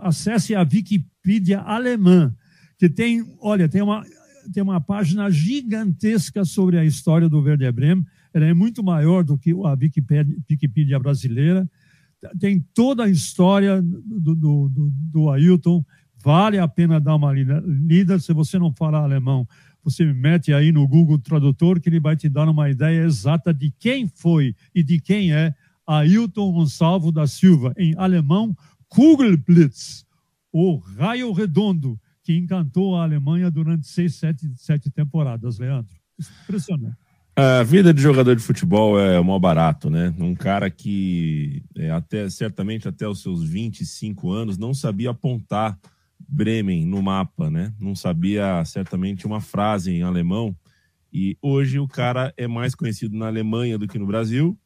acesse 0.00 0.54
a 0.54 0.62
Wikipedia 0.62 1.60
alemã, 1.60 2.34
que 2.78 2.88
tem, 2.88 3.36
olha, 3.38 3.68
tem 3.68 3.82
uma 3.82 4.02
tem 4.52 4.62
uma 4.62 4.80
página 4.80 5.30
gigantesca 5.30 6.44
sobre 6.44 6.78
a 6.78 6.84
história 6.84 7.28
do 7.28 7.40
Werder 7.40 7.72
Bremen. 7.72 8.04
Ela 8.32 8.46
é 8.46 8.54
muito 8.54 8.82
maior 8.82 9.22
do 9.22 9.38
que 9.38 9.52
a 9.52 9.72
Wikipedia, 9.72 10.36
Wikipedia 10.50 10.98
brasileira. 10.98 11.68
Tem 12.38 12.60
toda 12.74 13.04
a 13.04 13.08
história 13.08 13.82
do, 13.82 14.34
do, 14.34 14.68
do, 14.68 14.92
do 15.12 15.30
Ailton. 15.30 15.84
Vale 16.22 16.58
a 16.58 16.66
pena 16.66 17.00
dar 17.00 17.16
uma 17.16 17.32
lida. 17.32 18.18
Se 18.18 18.32
você 18.32 18.58
não 18.58 18.72
fala 18.72 18.98
alemão, 18.98 19.46
você 19.82 20.04
mete 20.04 20.52
aí 20.52 20.72
no 20.72 20.88
Google 20.88 21.18
Tradutor 21.18 21.78
que 21.78 21.88
ele 21.88 22.00
vai 22.00 22.16
te 22.16 22.28
dar 22.28 22.48
uma 22.48 22.70
ideia 22.70 23.02
exata 23.02 23.52
de 23.52 23.70
quem 23.78 24.08
foi 24.08 24.56
e 24.74 24.82
de 24.82 24.98
quem 24.98 25.32
é 25.32 25.54
Ailton 25.86 26.50
Gonçalvo 26.52 27.12
da 27.12 27.26
Silva. 27.26 27.74
Em 27.76 27.94
alemão, 27.96 28.56
Kugelblitz, 28.88 30.06
o 30.50 30.76
raio 30.76 31.32
redondo 31.32 32.00
que 32.24 32.36
encantou 32.36 32.96
a 32.96 33.02
Alemanha 33.02 33.50
durante 33.50 33.86
seis, 33.86 34.16
sete, 34.16 34.50
sete 34.56 34.90
temporadas, 34.90 35.58
Leandro. 35.58 35.94
Impressionante. 36.42 36.96
A 37.36 37.62
vida 37.64 37.92
de 37.92 38.00
jogador 38.00 38.34
de 38.34 38.42
futebol 38.42 38.98
é 38.98 39.20
mó 39.20 39.38
barato, 39.38 39.90
né? 39.90 40.14
Um 40.18 40.34
cara 40.34 40.70
que 40.70 41.62
é, 41.76 41.90
até 41.90 42.30
certamente 42.30 42.88
até 42.88 43.06
os 43.06 43.20
seus 43.20 43.42
25 43.42 44.30
anos 44.30 44.56
não 44.56 44.72
sabia 44.72 45.10
apontar 45.10 45.78
Bremen 46.26 46.86
no 46.86 47.02
mapa, 47.02 47.50
né? 47.50 47.74
Não 47.78 47.94
sabia 47.94 48.64
certamente 48.64 49.26
uma 49.26 49.40
frase 49.40 49.92
em 49.92 50.02
alemão. 50.02 50.56
E 51.12 51.36
hoje 51.42 51.78
o 51.78 51.88
cara 51.88 52.32
é 52.36 52.46
mais 52.46 52.74
conhecido 52.74 53.16
na 53.16 53.26
Alemanha 53.26 53.76
do 53.76 53.86
que 53.86 53.98
no 53.98 54.06
Brasil 54.06 54.56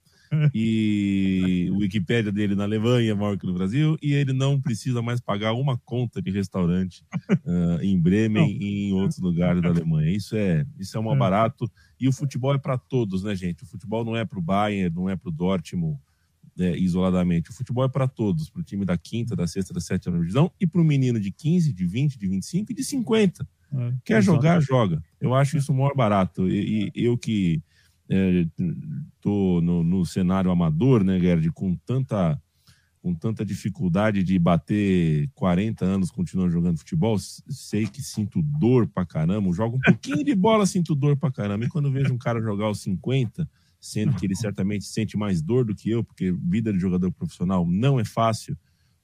e 0.54 1.68
o 1.73 1.78
Wikipédia 1.78 2.32
dele 2.32 2.54
na 2.54 2.64
Alemanha 2.64 3.12
é 3.12 3.14
maior 3.14 3.37
que 3.37 3.47
no 3.47 3.54
Brasil, 3.54 3.97
e 4.02 4.12
ele 4.12 4.32
não 4.32 4.61
precisa 4.61 5.00
mais 5.02 5.20
pagar 5.20 5.52
uma 5.52 5.78
conta 5.78 6.20
de 6.20 6.30
restaurante 6.30 7.04
uh, 7.30 7.82
em 7.82 7.99
Bremen 7.99 8.56
e 8.61 8.88
em 8.88 8.92
outros 8.92 9.18
lugares 9.18 9.62
da 9.62 9.68
Alemanha. 9.68 10.11
Isso 10.11 10.37
é, 10.37 10.66
isso 10.78 10.97
é 10.97 11.00
um 11.00 11.12
é. 11.12 11.16
barato. 11.16 11.70
E 12.00 12.08
o 12.08 12.12
futebol 12.12 12.54
é 12.54 12.58
para 12.58 12.78
todos, 12.78 13.23
né, 13.23 13.35
gente? 13.35 13.62
O 13.62 13.66
futebol 13.66 14.04
não 14.04 14.16
é 14.16 14.25
para 14.25 14.38
o 14.38 14.42
Bayern, 14.42 14.94
não 14.94 15.08
é 15.08 15.16
para 15.16 15.28
o 15.28 15.32
Dortmund 15.32 15.99
é, 16.58 16.76
isoladamente. 16.76 17.50
O 17.50 17.52
futebol 17.52 17.85
é 17.85 17.88
para 17.88 18.08
todos, 18.08 18.50
para 18.50 18.61
o 18.61 18.64
time 18.64 18.85
da 18.85 18.99
quinta, 18.99 19.37
da 19.37 19.47
sexta, 19.47 19.73
da 19.73 19.80
sétima 19.80 20.18
divisão 20.18 20.50
e 20.61 20.66
para 20.66 20.80
o 20.80 20.85
menino 20.85 21.20
de 21.20 21.30
15, 21.30 21.73
de 21.73 21.87
20, 21.87 22.18
de 22.18 22.26
25 22.26 22.73
e 22.73 22.75
de 22.75 22.85
50. 22.85 23.49
É, 23.73 23.92
Quer 24.04 24.23
jogar, 24.23 24.61
joga. 24.61 25.02
Eu 25.20 25.35
acho 25.35 25.56
isso 25.56 25.73
o 25.73 25.75
maior 25.75 25.94
barato. 25.94 26.49
E, 26.49 26.90
e 26.94 27.04
eu 27.04 27.16
que 27.16 27.62
estou 28.09 29.59
é, 29.59 29.62
no, 29.62 29.85
no, 29.85 30.07
cenário 30.07 30.50
amador, 30.50 31.05
né, 31.05 31.21
Gerd, 31.21 31.50
com 31.53 31.75
tanta, 31.77 32.41
com 33.03 33.15
tanta 33.15 33.45
dificuldade 33.45 34.23
de 34.23 34.38
bater 34.38 35.31
40 35.35 35.85
anos 35.85 36.11
continuando 36.11 36.50
jogando 36.50 36.79
futebol, 36.79 37.19
sei 37.19 37.87
que 37.87 38.03
sinto 38.03 38.41
dor 38.43 38.87
pra 38.87 39.05
caramba, 39.05 39.53
jogo 39.53 39.77
um 39.77 39.81
pouquinho 39.81 40.25
de 40.25 40.35
bola, 40.35 40.67
sinto 40.67 40.95
dor 40.95 41.17
pra 41.17 41.31
caramba, 41.31 41.67
e 41.67 41.69
quando 41.69 41.93
vejo 41.93 42.15
um 42.15 42.19
cara 42.19 42.41
jogar 42.41 42.67
aos 42.67 42.81
50, 42.81 43.49
sendo 43.79 44.15
que 44.15 44.27
ele 44.27 44.35
certamente 44.37 44.85
sente 44.87 45.17
mais 45.17 45.43
dor 45.43 45.65
do 45.65 45.75
que 45.75 45.91
eu, 45.91 46.03
porque 46.03 46.33
vida 46.33 46.73
de 46.73 46.79
jogador 46.79 47.12
profissional 47.12 47.67
não 47.67 48.00
é 48.00 48.05
fácil, 48.05 48.57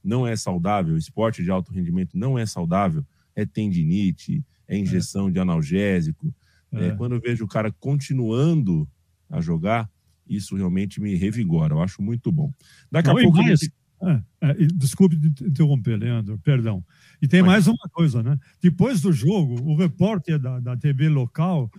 não 0.03 0.27
é 0.27 0.35
saudável, 0.35 0.97
esporte 0.97 1.43
de 1.43 1.51
alto 1.51 1.73
rendimento 1.73 2.17
não 2.17 2.39
é 2.39 2.47
saudável, 2.47 3.05
é 3.37 3.45
tendinite, 3.45 4.45
é 4.67 4.79
injeção 4.79 5.31
de 5.31 5.39
analgésico, 5.39 6.35
é. 6.75 6.89
É, 6.89 6.91
quando 6.93 7.15
eu 7.15 7.21
vejo 7.21 7.45
o 7.45 7.49
cara 7.49 7.71
continuando 7.73 8.89
a 9.35 9.41
jogar, 9.41 9.91
isso 10.29 10.57
realmente 10.57 11.01
me 11.01 11.15
revigora. 11.15 11.75
Eu 11.75 11.83
acho 11.83 12.01
muito 12.01 12.31
bom. 12.31 12.53
Daqui 12.91 13.09
Não, 13.09 13.19
a 13.19 13.23
pouco. 13.23 13.43
Mais, 13.43 13.61
é, 14.03 14.21
é, 14.41 14.55
desculpe 14.75 15.17
interromper, 15.17 15.97
Leandro, 15.97 16.39
perdão. 16.39 16.85
E 17.21 17.29
tem 17.29 17.41
Mas... 17.41 17.51
mais 17.51 17.67
uma 17.67 17.89
coisa, 17.93 18.23
né? 18.23 18.39
Depois 18.63 19.01
do 19.01 19.13
jogo, 19.13 19.61
o 19.63 19.77
repórter 19.77 20.39
da, 20.39 20.61
da 20.61 20.77
TV 20.77 21.09
local 21.09 21.71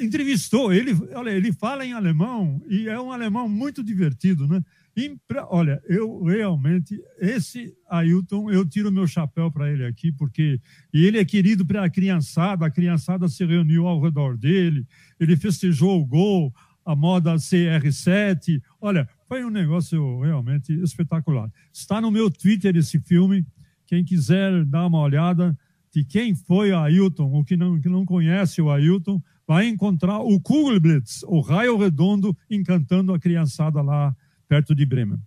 entrevistou 0.00 0.72
ele. 0.72 0.92
Olha, 1.14 1.30
ele 1.30 1.52
fala 1.52 1.84
em 1.84 1.92
alemão 1.92 2.62
e 2.68 2.88
é 2.88 3.00
um 3.00 3.12
alemão 3.12 3.48
muito 3.48 3.82
divertido, 3.82 4.46
né? 4.46 4.62
Impra... 4.96 5.46
Olha, 5.50 5.80
eu 5.86 6.22
realmente, 6.24 6.98
esse 7.18 7.74
Ailton, 7.88 8.50
eu 8.50 8.64
tiro 8.64 8.90
meu 8.90 9.06
chapéu 9.06 9.50
para 9.50 9.70
ele 9.70 9.84
aqui, 9.84 10.10
porque 10.10 10.60
ele 10.92 11.18
é 11.18 11.24
querido 11.24 11.66
para 11.66 11.84
a 11.84 11.90
criançada, 11.90 12.64
a 12.64 12.70
criançada 12.70 13.28
se 13.28 13.44
reuniu 13.44 13.86
ao 13.86 14.00
redor 14.00 14.36
dele, 14.36 14.86
ele 15.20 15.36
festejou 15.36 16.00
o 16.00 16.06
gol, 16.06 16.52
a 16.86 16.94
moda 16.94 17.34
CR7. 17.34 18.62
Olha, 18.80 19.08
foi 19.28 19.44
um 19.44 19.50
negócio 19.50 20.20
realmente 20.20 20.72
espetacular. 20.72 21.50
Está 21.72 22.00
no 22.00 22.12
meu 22.12 22.30
Twitter 22.30 22.76
esse 22.76 23.00
filme. 23.00 23.44
Quem 23.86 24.04
quiser 24.04 24.64
dar 24.64 24.86
uma 24.86 25.00
olhada 25.00 25.58
de 25.92 26.04
quem 26.04 26.34
foi 26.34 26.70
o 26.70 26.78
Ailton, 26.78 27.30
ou 27.32 27.44
que 27.44 27.56
não, 27.56 27.80
que 27.80 27.88
não 27.88 28.04
conhece 28.04 28.62
o 28.62 28.70
Ailton, 28.70 29.20
vai 29.46 29.66
encontrar 29.66 30.18
o 30.18 30.40
Kugelblitz, 30.40 31.22
o 31.24 31.40
raio 31.40 31.76
redondo, 31.76 32.36
encantando 32.48 33.12
a 33.12 33.18
criançada 33.18 33.82
lá 33.82 34.14
perto 34.48 34.74
de 34.74 34.86
Bremen. 34.86 35.18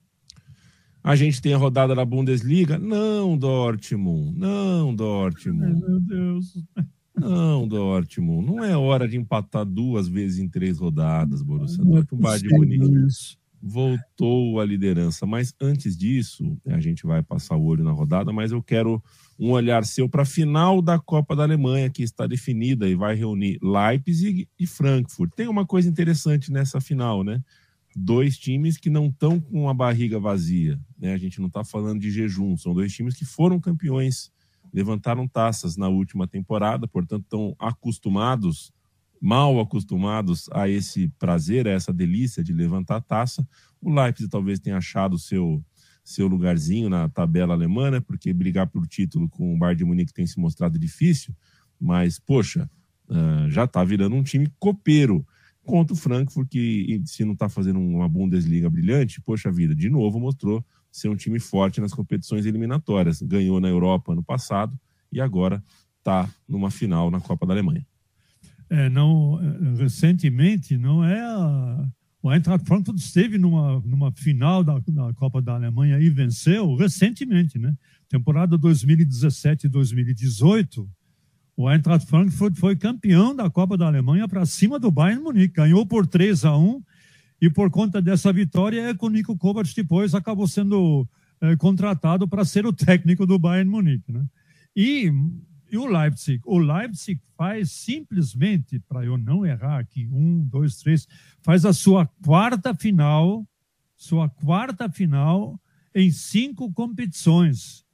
A 1.04 1.16
gente 1.16 1.42
tem 1.42 1.54
a 1.54 1.58
rodada 1.58 1.96
da 1.96 2.06
Bundesliga? 2.06 2.78
Não, 2.78 3.38
Dortmund. 3.38 4.38
Não, 4.38 4.94
Dortmund. 4.94 5.82
Meu 5.82 6.00
Deus. 6.00 6.54
Não, 7.20 7.68
Dortmund, 7.68 8.46
não 8.46 8.64
é 8.64 8.76
hora 8.76 9.08
de 9.08 9.18
empatar 9.18 9.66
duas 9.66 10.08
vezes 10.08 10.40
em 10.40 10.48
três 10.48 10.80
rodadas, 10.80 11.42
Borussia 11.42 11.84
Dortmund, 11.84 12.24
Bayern 12.24 12.48
de 12.48 12.56
Munique 12.56 13.38
voltou 13.62 14.60
à 14.60 14.66
liderança. 14.66 15.26
Mas 15.26 15.54
antes 15.60 15.98
disso, 15.98 16.58
a 16.66 16.80
gente 16.80 17.06
vai 17.06 17.22
passar 17.22 17.56
o 17.56 17.64
olho 17.64 17.84
na 17.84 17.92
rodada, 17.92 18.32
mas 18.32 18.52
eu 18.52 18.64
quero 18.64 19.02
um 19.38 19.52
olhar 19.52 19.86
seu 19.86 20.10
para 20.10 20.24
a 20.24 20.26
final 20.26 20.82
da 20.82 20.98
Copa 21.00 21.36
da 21.36 21.44
Alemanha, 21.44 21.90
que 21.90 22.04
está 22.04 22.26
definida 22.26 22.88
e 22.88 22.96
vai 22.96 23.16
reunir 23.16 23.60
Leipzig 23.62 24.48
e 24.58 24.68
Frankfurt. 24.68 25.32
Tem 25.36 25.48
uma 25.48 25.66
coisa 25.66 25.90
interessante 25.90 26.52
nessa 26.52 26.82
final, 26.82 27.24
né? 27.24 27.42
Dois 27.96 28.38
times 28.38 28.78
que 28.78 28.90
não 28.90 29.08
estão 29.08 29.40
com 29.40 29.68
a 29.68 29.74
barriga 29.74 30.20
vazia, 30.20 30.80
né? 30.98 31.14
A 31.14 31.18
gente 31.18 31.40
não 31.40 31.48
está 31.48 31.64
falando 31.64 32.00
de 32.00 32.12
jejum, 32.12 32.56
são 32.56 32.74
dois 32.74 32.94
times 32.94 33.16
que 33.16 33.26
foram 33.26 33.60
campeões 33.60 34.32
levantaram 34.74 35.28
taças 35.28 35.76
na 35.76 35.88
última 35.88 36.28
temporada, 36.28 36.88
portanto 36.88 37.24
estão 37.24 37.56
acostumados, 37.60 38.72
mal 39.22 39.60
acostumados 39.60 40.50
a 40.52 40.70
esse 40.70 41.08
prazer, 41.20 41.68
a 41.68 41.72
essa 41.72 41.92
delícia 41.92 42.44
de 42.44 42.54
levantar 42.54 43.02
taça. 43.02 43.48
O 43.82 43.92
Leipzig 43.92 44.30
talvez 44.30 44.60
tenha 44.60 44.78
achado 44.78 45.18
seu 45.18 45.64
seu 46.04 46.28
lugarzinho 46.28 46.90
na 46.90 47.08
tabela 47.08 47.54
alemã, 47.54 47.92
né? 47.92 48.00
Porque 48.00 48.34
brigar 48.34 48.66
por 48.66 48.88
título 48.88 49.30
com 49.30 49.54
o 49.54 49.58
Bayern 49.60 49.78
de 49.78 49.86
Munique 49.86 50.12
tem 50.12 50.26
se 50.26 50.40
mostrado 50.40 50.80
difícil, 50.80 51.36
mas 51.80 52.18
poxa, 52.18 52.68
uh, 53.08 53.48
já 53.50 53.66
está 53.66 53.84
virando 53.84 54.16
um 54.16 54.24
time 54.24 54.52
copeiro 54.58 55.24
contra 55.64 55.94
o 55.94 55.98
Frankfurt, 55.98 56.50
que 56.50 57.00
se 57.06 57.24
não 57.24 57.34
está 57.34 57.48
fazendo 57.48 57.80
uma 57.80 58.10
Bundesliga 58.10 58.68
brilhante, 58.72 59.22
poxa 59.22 59.52
vida, 59.52 59.76
de 59.76 59.88
novo 59.88 60.20
mostrou 60.20 60.66
ser 60.92 61.10
um 61.10 61.16
time 61.16 61.40
forte 61.40 61.80
nas 61.82 61.94
competições 61.94 62.46
eliminatórias. 62.46 63.22
Ganhou 63.22 63.60
na 63.60 63.68
Europa 63.68 64.16
no 64.16 64.24
passado 64.24 64.78
e 65.12 65.22
agora 65.22 65.64
está 65.98 66.30
numa 66.48 66.72
final 66.72 67.12
na 67.12 67.20
Copa 67.20 67.46
da 67.46 67.54
Alemanha. 67.54 67.86
É, 68.70 68.90
não, 68.90 69.40
recentemente 69.78 70.78
não 70.78 71.04
é 71.04 71.20
a, 71.20 71.88
o 72.22 72.32
Eintracht 72.32 72.68
Frankfurt 72.68 73.00
esteve 73.00 73.38
numa, 73.38 73.80
numa 73.80 74.12
final 74.12 74.64
da, 74.64 74.80
da 74.80 75.14
Copa 75.14 75.42
da 75.42 75.56
Alemanha 75.56 76.00
e 76.00 76.10
venceu 76.10 76.76
recentemente, 76.76 77.58
né? 77.58 77.76
Temporada 78.08 78.58
2017 78.58 79.68
2018 79.68 80.90
o 81.60 81.70
Eintracht 81.70 82.08
Frankfurt 82.08 82.56
foi 82.56 82.74
campeão 82.78 83.36
da 83.36 83.50
Copa 83.50 83.78
da 83.78 83.86
Alemanha 83.86 84.30
para 84.30 84.46
cima 84.46 84.80
do 84.80 84.90
Bayern 84.90 85.22
Munique, 85.22 85.56
ganhou 85.56 85.86
por 85.86 86.08
3 86.08 86.46
a 86.46 86.58
1 86.58 86.82
e 87.42 87.50
por 87.50 87.70
conta 87.72 88.02
dessa 88.02 88.34
vitória 88.34 88.90
é 88.90 88.94
que 88.94 89.06
o 89.06 89.10
Nico 89.10 89.38
Kovac 89.38 89.74
depois 89.74 90.14
acabou 90.14 90.48
sendo 90.48 91.08
é, 91.42 91.56
contratado 91.56 92.28
para 92.28 92.44
ser 92.44 92.66
o 92.66 92.74
técnico 92.74 93.26
do 93.26 93.40
Bayern 93.40 93.70
Munique, 93.70 94.12
né? 94.12 94.26
E, 94.76 95.12
e 95.72 95.78
o 95.78 95.86
Leipzig, 95.86 96.42
o 96.46 96.58
Leipzig 96.58 97.22
faz 97.38 97.72
simplesmente, 97.72 98.80
para 98.80 99.06
eu 99.06 99.18
não 99.18 99.46
errar 99.46 99.80
aqui, 99.80 100.08
um, 100.12 100.44
dois, 100.44 100.78
três, 100.78 101.08
faz 101.42 101.66
a 101.66 101.74
sua 101.74 102.06
quarta 102.24 102.76
final, 102.76 103.48
sua 103.96 104.30
quarta 104.30 104.90
final 104.90 105.60
em 105.96 106.12
cinco 106.12 106.72
competições, 106.74 107.86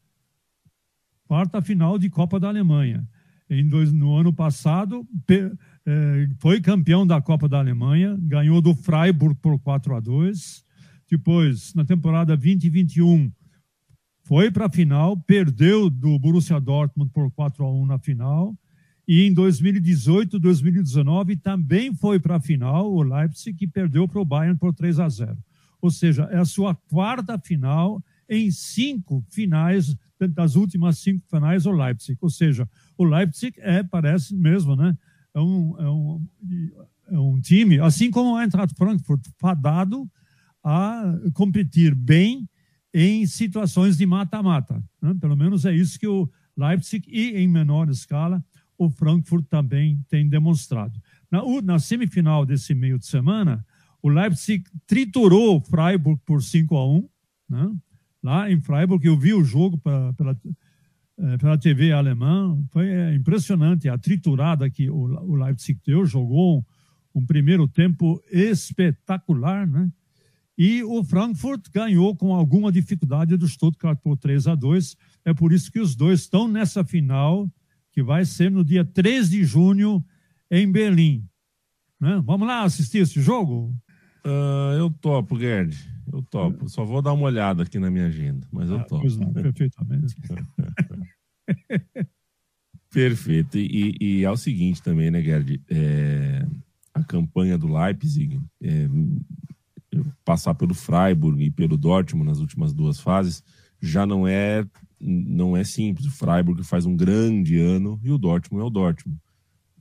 quarta 1.28 1.62
final 1.62 1.98
de 1.98 2.10
Copa 2.10 2.40
da 2.40 2.48
Alemanha. 2.48 3.08
Em 3.48 3.68
dois, 3.68 3.94
no 3.94 4.16
ano 4.16 4.34
passado, 4.34 5.08
é, 5.86 6.28
foi 6.40 6.60
campeão 6.60 7.06
da 7.06 7.22
Copa 7.22 7.48
da 7.48 7.60
Alemanha, 7.60 8.18
ganhou 8.20 8.60
do 8.62 8.74
Freiburg 8.74 9.36
por 9.42 9.60
4 9.60 9.96
a 9.96 10.00
2. 10.00 10.66
Depois, 11.10 11.74
na 11.76 11.86
temporada 11.86 12.36
2021, 12.36 13.32
foi 14.24 14.50
para 14.50 14.66
a 14.66 14.70
final, 14.70 15.16
perdeu 15.16 15.90
do 15.90 16.18
Borussia 16.18 16.60
Dortmund 16.60 17.12
por 17.12 17.32
4 17.32 17.64
a 17.64 17.72
1 17.72 17.86
na 17.86 18.00
final. 18.00 18.58
E 19.08 19.22
em 19.22 19.32
2018, 19.32 20.40
2019 20.40 21.38
também 21.38 21.94
foi 21.94 22.20
para 22.20 22.38
a 22.38 22.40
final, 22.40 22.92
o 22.92 23.04
Leipzig, 23.04 23.56
que 23.56 23.68
perdeu 23.68 24.08
para 24.08 24.20
o 24.20 24.26
Bayern 24.26 24.58
por 24.58 24.74
3 24.74 25.00
a 25.00 25.08
0. 25.08 25.38
Ou 25.80 25.92
seja, 25.92 26.24
é 26.32 26.40
a 26.40 26.46
sua 26.46 26.74
quarta 26.74 27.38
final 27.38 28.04
em 28.28 28.50
cinco 28.50 29.24
finais, 29.30 29.96
das 30.34 30.56
últimas 30.56 30.98
cinco 30.98 31.24
finais, 31.30 31.68
o 31.68 31.72
Leipzig. 31.72 32.18
Ou 32.20 32.30
seja, 32.32 32.68
o 32.98 33.04
Leipzig 33.04 33.56
é, 33.60 33.84
parece 33.84 34.36
mesmo, 34.36 34.76
né? 34.76 34.98
É 35.36 35.40
um, 35.40 35.76
é 35.78 35.90
um, 35.90 36.28
é 37.12 37.20
um 37.20 37.40
time, 37.42 37.80
assim 37.80 38.10
como 38.10 38.34
o 38.34 38.42
Eintracht 38.42 38.74
Frankfurt, 38.76 39.28
fadado 39.38 40.10
a 40.64 41.04
competir 41.34 41.94
bem 41.94 42.50
em 42.94 43.28
situações 43.28 43.98
de 43.98 44.06
mata-mata. 44.06 44.82
Né? 45.02 45.14
Pelo 45.20 45.36
menos 45.36 45.66
é 45.66 45.76
isso 45.76 46.00
que 46.00 46.08
o 46.08 46.30
Leipzig 46.56 47.06
e, 47.12 47.38
em 47.38 47.48
menor 47.48 47.90
escala, 47.90 48.44
o 48.78 48.90
Frankfurt 48.90 49.46
também 49.48 50.02
tem 50.10 50.28
demonstrado. 50.28 51.00
Na, 51.30 51.42
na 51.62 51.80
semifinal 51.80 52.46
desse 52.46 52.74
meio 52.74 52.98
de 52.98 53.06
semana, 53.06 53.66
o 54.02 54.10
Leipzig 54.10 54.64
triturou 54.88 55.58
o 55.58 55.62
Freiburg 55.62 56.22
por 56.26 56.42
5 56.42 56.78
a 56.78 56.88
1, 56.88 57.10
né? 57.50 57.76
lá 58.24 58.50
em 58.50 58.60
Freiburg. 58.62 59.06
Eu 59.06 59.18
vi 59.18 59.34
o 59.34 59.44
jogo 59.44 59.78
pela, 59.78 60.14
pela, 60.14 60.38
eh, 61.18 61.38
pela 61.38 61.58
TV 61.58 61.92
alemã. 61.92 62.58
Foi 62.72 62.88
eh, 62.88 63.16
impressionante 63.16 63.88
a 63.88 63.98
triturada 63.98 64.70
que 64.70 64.90
o, 64.90 64.98
o 64.98 65.36
Leipzig 65.36 65.80
deu. 65.86 66.06
Jogou 66.06 66.60
um, 66.60 67.22
um 67.22 67.26
primeiro 67.26 67.68
tempo 67.68 68.22
espetacular, 68.32 69.68
né? 69.68 69.90
E 70.58 70.84
o 70.84 71.04
Frankfurt 71.04 71.70
ganhou 71.74 72.16
com 72.16 72.34
alguma 72.34 72.72
dificuldade 72.72 73.36
do 73.36 73.48
Stuttgart 73.48 74.00
por 74.02 74.18
3 74.18 74.48
a 74.48 74.56
2. 74.56 74.96
É 75.26 75.34
por 75.34 75.52
isso 75.52 75.72
que 75.72 75.80
os 75.80 75.96
dois 75.96 76.22
estão 76.22 76.48
nessa 76.48 76.84
final, 76.84 77.50
que 77.92 78.02
vai 78.02 78.24
ser 78.24 78.50
no 78.50 78.64
dia 78.64 78.86
3 78.86 79.30
de 79.30 79.44
junho 79.44 80.04
em 80.50 80.72
Berlim. 80.72 81.28
Né? 82.00 82.22
Vamos 82.26 82.48
lá 82.48 82.64
assistir 82.64 83.00
esse 83.00 83.22
jogo? 83.22 83.76
Uh, 84.26 84.74
eu 84.78 84.90
topo, 84.90 85.40
Gerd. 85.40 85.78
Eu 86.12 86.24
topo. 86.24 86.68
Só 86.68 86.84
vou 86.84 87.02
dar 87.02 87.14
uma 87.14 87.26
olhada 87.26 87.64
aqui 87.64 87.78
na 87.78 87.92
minha 87.92 88.08
agenda, 88.08 88.48
mas 88.52 88.70
eu 88.70 88.78
ah, 88.78 88.84
topo. 88.84 89.02
Pois 89.02 89.18
não, 89.18 89.32
perfeitamente. 89.32 90.16
Perfeito. 92.92 93.58
E, 93.58 93.98
e, 94.00 94.24
é 94.24 94.32
o 94.32 94.38
seguinte 94.38 94.82
também, 94.82 95.12
né, 95.12 95.22
Gerd? 95.22 95.62
É, 95.70 96.48
a 96.94 97.04
campanha 97.04 97.58
do 97.58 97.68
Leipzig, 97.68 98.42
é, 98.62 98.88
passar 100.24 100.56
pelo 100.56 100.74
Freiburg 100.74 101.44
e 101.44 101.52
pelo 101.52 101.78
Dortmund 101.78 102.30
nas 102.30 102.40
últimas 102.40 102.74
duas 102.74 103.00
fases, 103.00 103.44
já 103.82 104.06
não 104.06 104.26
é 104.26 104.66
não 105.00 105.58
é 105.58 105.64
simples. 105.64 106.08
O 106.08 106.12
Freiburg 106.12 106.64
faz 106.64 106.86
um 106.86 106.96
grande 106.96 107.60
ano 107.60 108.00
e 108.02 108.10
o 108.12 108.18
Dortmund 108.18 108.64
é 108.64 108.66
o 108.66 108.70
Dortmund. 108.70 109.20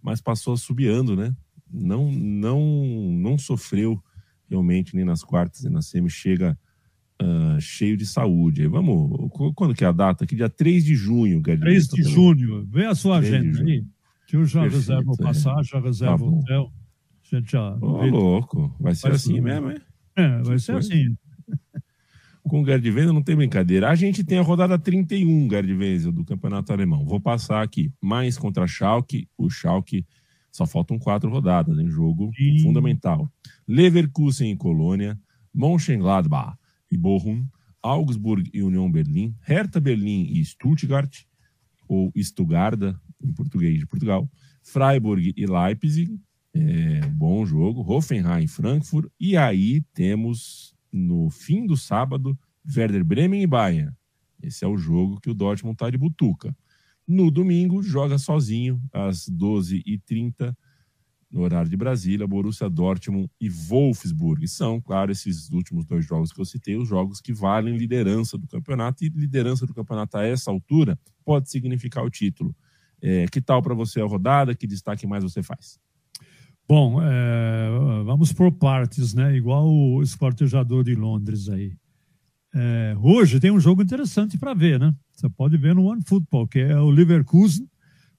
Mas 0.02 0.20
passou 0.20 0.57
subiando, 0.57 1.16
né? 1.16 1.35
Não, 1.72 2.11
não, 2.11 2.61
não 3.12 3.38
sofreu 3.38 4.02
realmente 4.48 4.94
nem 4.94 5.04
nas 5.04 5.22
quartas 5.22 5.62
nem 5.62 5.72
na 5.72 5.83
semi 5.83 6.11
chega 6.11 6.59
uh, 7.22 7.61
cheio 7.61 7.96
de 7.96 8.07
saúde. 8.07 8.66
Vamos, 8.66 9.30
quando 9.54 9.74
que 9.74 9.85
é 9.85 9.88
a 9.88 9.92
data? 9.92 10.26
Que 10.26 10.37
dia 10.37 10.48
3 10.48 10.85
de 10.85 10.94
junho, 10.94 11.40
Gadinho. 11.40 11.64
3 11.64 11.88
de 11.88 12.02
junho. 12.02 12.66
Vê 12.66 12.87
a 12.87 12.94
sua 12.94 13.18
agenda 13.18 13.62
aí. 13.62 13.85
Que 14.26 14.37
eu 14.37 14.44
já 14.44 14.62
Perfeito, 14.62 14.80
reservo 14.80 15.12
é. 15.18 15.22
passagem, 15.22 15.64
já 15.64 15.80
reservo 15.80 16.30
tá 16.30 16.37
hotel. 16.38 16.72
A 17.33 17.37
gente 17.37 17.52
já. 17.52 17.74
Ô, 17.76 18.07
louco. 18.07 18.74
Vai 18.80 18.94
ser 18.94 19.09
vai 19.09 19.16
assim 19.16 19.40
mesmo, 19.40 19.70
é? 19.70 19.76
É, 20.16 20.42
vai 20.42 20.59
ser 20.59 20.76
assim. 20.76 21.16
Com 22.42 22.62
o 22.62 22.64
Gerd 22.66 22.87
Wenzel 22.90 23.12
não 23.12 23.22
tem 23.22 23.35
brincadeira. 23.35 23.88
A 23.88 23.94
gente 23.94 24.22
tem 24.22 24.38
a 24.38 24.42
rodada 24.42 24.78
31, 24.78 25.48
Gerd 25.48 25.72
Wenzel, 25.72 26.12
do 26.12 26.24
Campeonato 26.24 26.72
Alemão. 26.72 27.04
Vou 27.04 27.18
passar 27.18 27.62
aqui. 27.62 27.90
Mais 28.02 28.37
contra 28.37 28.66
Schalke. 28.66 29.26
O 29.37 29.48
Schalke 29.48 30.07
só 30.52 30.66
faltam 30.66 30.98
quatro 30.98 31.30
rodadas 31.30 31.78
em 31.78 31.88
jogo 31.88 32.30
Sim. 32.37 32.59
fundamental. 32.61 33.30
Leverkusen 33.66 34.53
e 34.53 34.57
Colônia, 34.57 35.18
Mönchengladbach 35.53 36.57
e 36.90 36.96
Bochum, 36.96 37.46
Augsburg 37.83 38.50
e 38.53 38.62
União 38.62 38.90
Berlim, 38.90 39.35
Hertha 39.40 39.81
Berlim 39.81 40.24
e 40.31 40.44
Stuttgart, 40.44 41.24
ou 41.87 42.12
Stuttgart, 42.16 42.81
em 43.22 43.33
português 43.33 43.79
de 43.79 43.87
Portugal, 43.87 44.31
Freiburg 44.62 45.35
e 45.37 45.46
Leipzig, 45.46 46.18
é, 46.55 47.00
bom 47.09 47.44
jogo, 47.44 47.83
Hoffenheim 47.83 48.44
e 48.44 48.48
Frankfurt, 48.48 49.11
e 49.18 49.37
aí 49.37 49.83
temos 49.92 50.74
no 50.92 51.29
fim 51.31 51.66
do 51.66 51.77
sábado 51.77 52.38
Werder 52.74 53.05
Bremen 53.05 53.42
e 53.42 53.46
Bayern. 53.46 53.92
Esse 54.42 54.64
é 54.64 54.68
o 54.68 54.77
jogo 54.77 55.20
que 55.20 55.31
o 55.31 55.35
Dortmund 55.35 55.74
está 55.74 55.90
de 55.90 55.98
butuca. 55.98 56.57
No 57.07 57.31
domingo, 57.31 57.83
joga 57.83 58.18
sozinho 58.18 58.81
às 58.92 59.29
12h30 59.29 60.55
no 61.35 61.42
horário 61.42 61.68
de 61.68 61.77
Brasília, 61.77 62.29
Borussia 62.29 62.70
Dortmund 62.70 63.29
e 63.40 63.51
Wolfsburg. 63.51 64.47
São, 64.47 64.81
claro, 64.81 65.11
esses 65.11 65.51
últimos 65.51 65.85
dois 65.85 66.07
jogos 66.07 66.33
que 66.33 66.40
eu 66.40 66.44
citei, 66.44 66.77
os 66.77 66.88
jogos 66.88 67.20
que 67.20 67.33
valem 67.33 67.77
liderança 67.77 68.38
do 68.38 68.47
campeonato, 68.47 69.05
e 69.05 69.09
liderança 69.09 69.66
do 69.66 69.75
campeonato 69.75 70.16
a 70.16 70.25
essa 70.25 70.53
altura 70.53 70.97
pode 71.25 71.51
significar 71.51 72.05
o 72.05 72.11
título. 72.11 72.55
É, 73.03 73.27
que 73.27 73.40
tal 73.40 73.61
para 73.61 73.75
você 73.75 74.01
a 74.01 74.05
rodada? 74.05 74.55
Que 74.55 74.64
destaque 74.64 75.09
mais 75.09 75.25
você 75.25 75.42
faz? 75.42 75.81
Bom, 76.68 77.03
é, 77.03 77.68
vamos 78.05 78.33
por 78.33 78.53
partes, 78.53 79.12
né? 79.12 79.37
Igual 79.37 79.68
o 79.68 80.03
esquartejador 80.03 80.85
de 80.85 80.94
Londres 80.94 81.49
aí. 81.49 81.73
É, 82.55 82.97
hoje 83.03 83.40
tem 83.40 83.51
um 83.51 83.59
jogo 83.59 83.83
interessante 83.83 84.38
para 84.38 84.55
ver, 84.55 84.79
né? 84.79 84.94
Você 85.11 85.29
pode 85.29 85.57
ver 85.57 85.75
no 85.75 85.87
One 85.87 86.01
Football, 86.07 86.47
que 86.47 86.61
é 86.61 86.79
o 86.79 86.90
Leverkusen 86.90 87.68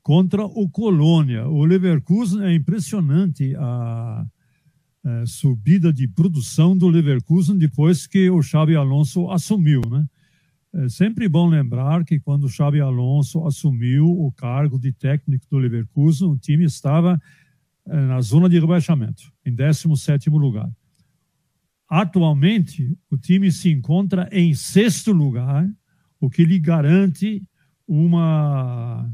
contra 0.06 0.46
o 0.46 0.70
Colônia. 0.70 1.48
O 1.48 1.66
Leverkusen 1.66 2.44
é 2.44 2.54
impressionante 2.54 3.56
a, 3.56 4.24
a 5.04 5.26
subida 5.26 5.92
de 5.92 6.08
produção 6.08 6.78
do 6.78 6.88
Leverkusen 6.90 7.58
depois 7.58 8.06
que 8.06 8.30
o 8.30 8.40
Xabi 8.40 8.76
Alonso 8.76 9.32
assumiu, 9.32 9.82
né? 9.90 10.06
É 10.76 10.90
sempre 10.90 11.28
bom 11.28 11.50
lembrar 11.50 12.06
que 12.06 12.20
quando 12.20 12.44
o 12.44 12.50
Xabi 12.50 12.82
Alonso 12.82 13.48
assumiu 13.48 14.06
o 14.06 14.32
cargo 14.32 14.78
de 14.78 14.94
técnico 14.94 15.48
do 15.50 15.58
Leverkusen, 15.58 16.28
o 16.28 16.38
time 16.38 16.66
estava 16.66 17.20
é, 17.88 17.96
na 17.96 18.22
zona 18.22 18.48
de 18.48 18.60
rebaixamento, 18.60 19.24
em 19.44 19.56
17º 19.56 20.38
lugar. 20.38 20.70
Atualmente, 21.90 22.96
o 23.10 23.18
time 23.18 23.52
se 23.52 23.72
encontra 23.72 24.30
em 24.32 24.54
sexto 24.54 25.12
lugar, 25.12 25.68
o 26.20 26.30
que 26.30 26.46
lhe 26.46 26.60
garante 26.60 27.42
uma, 27.88 29.12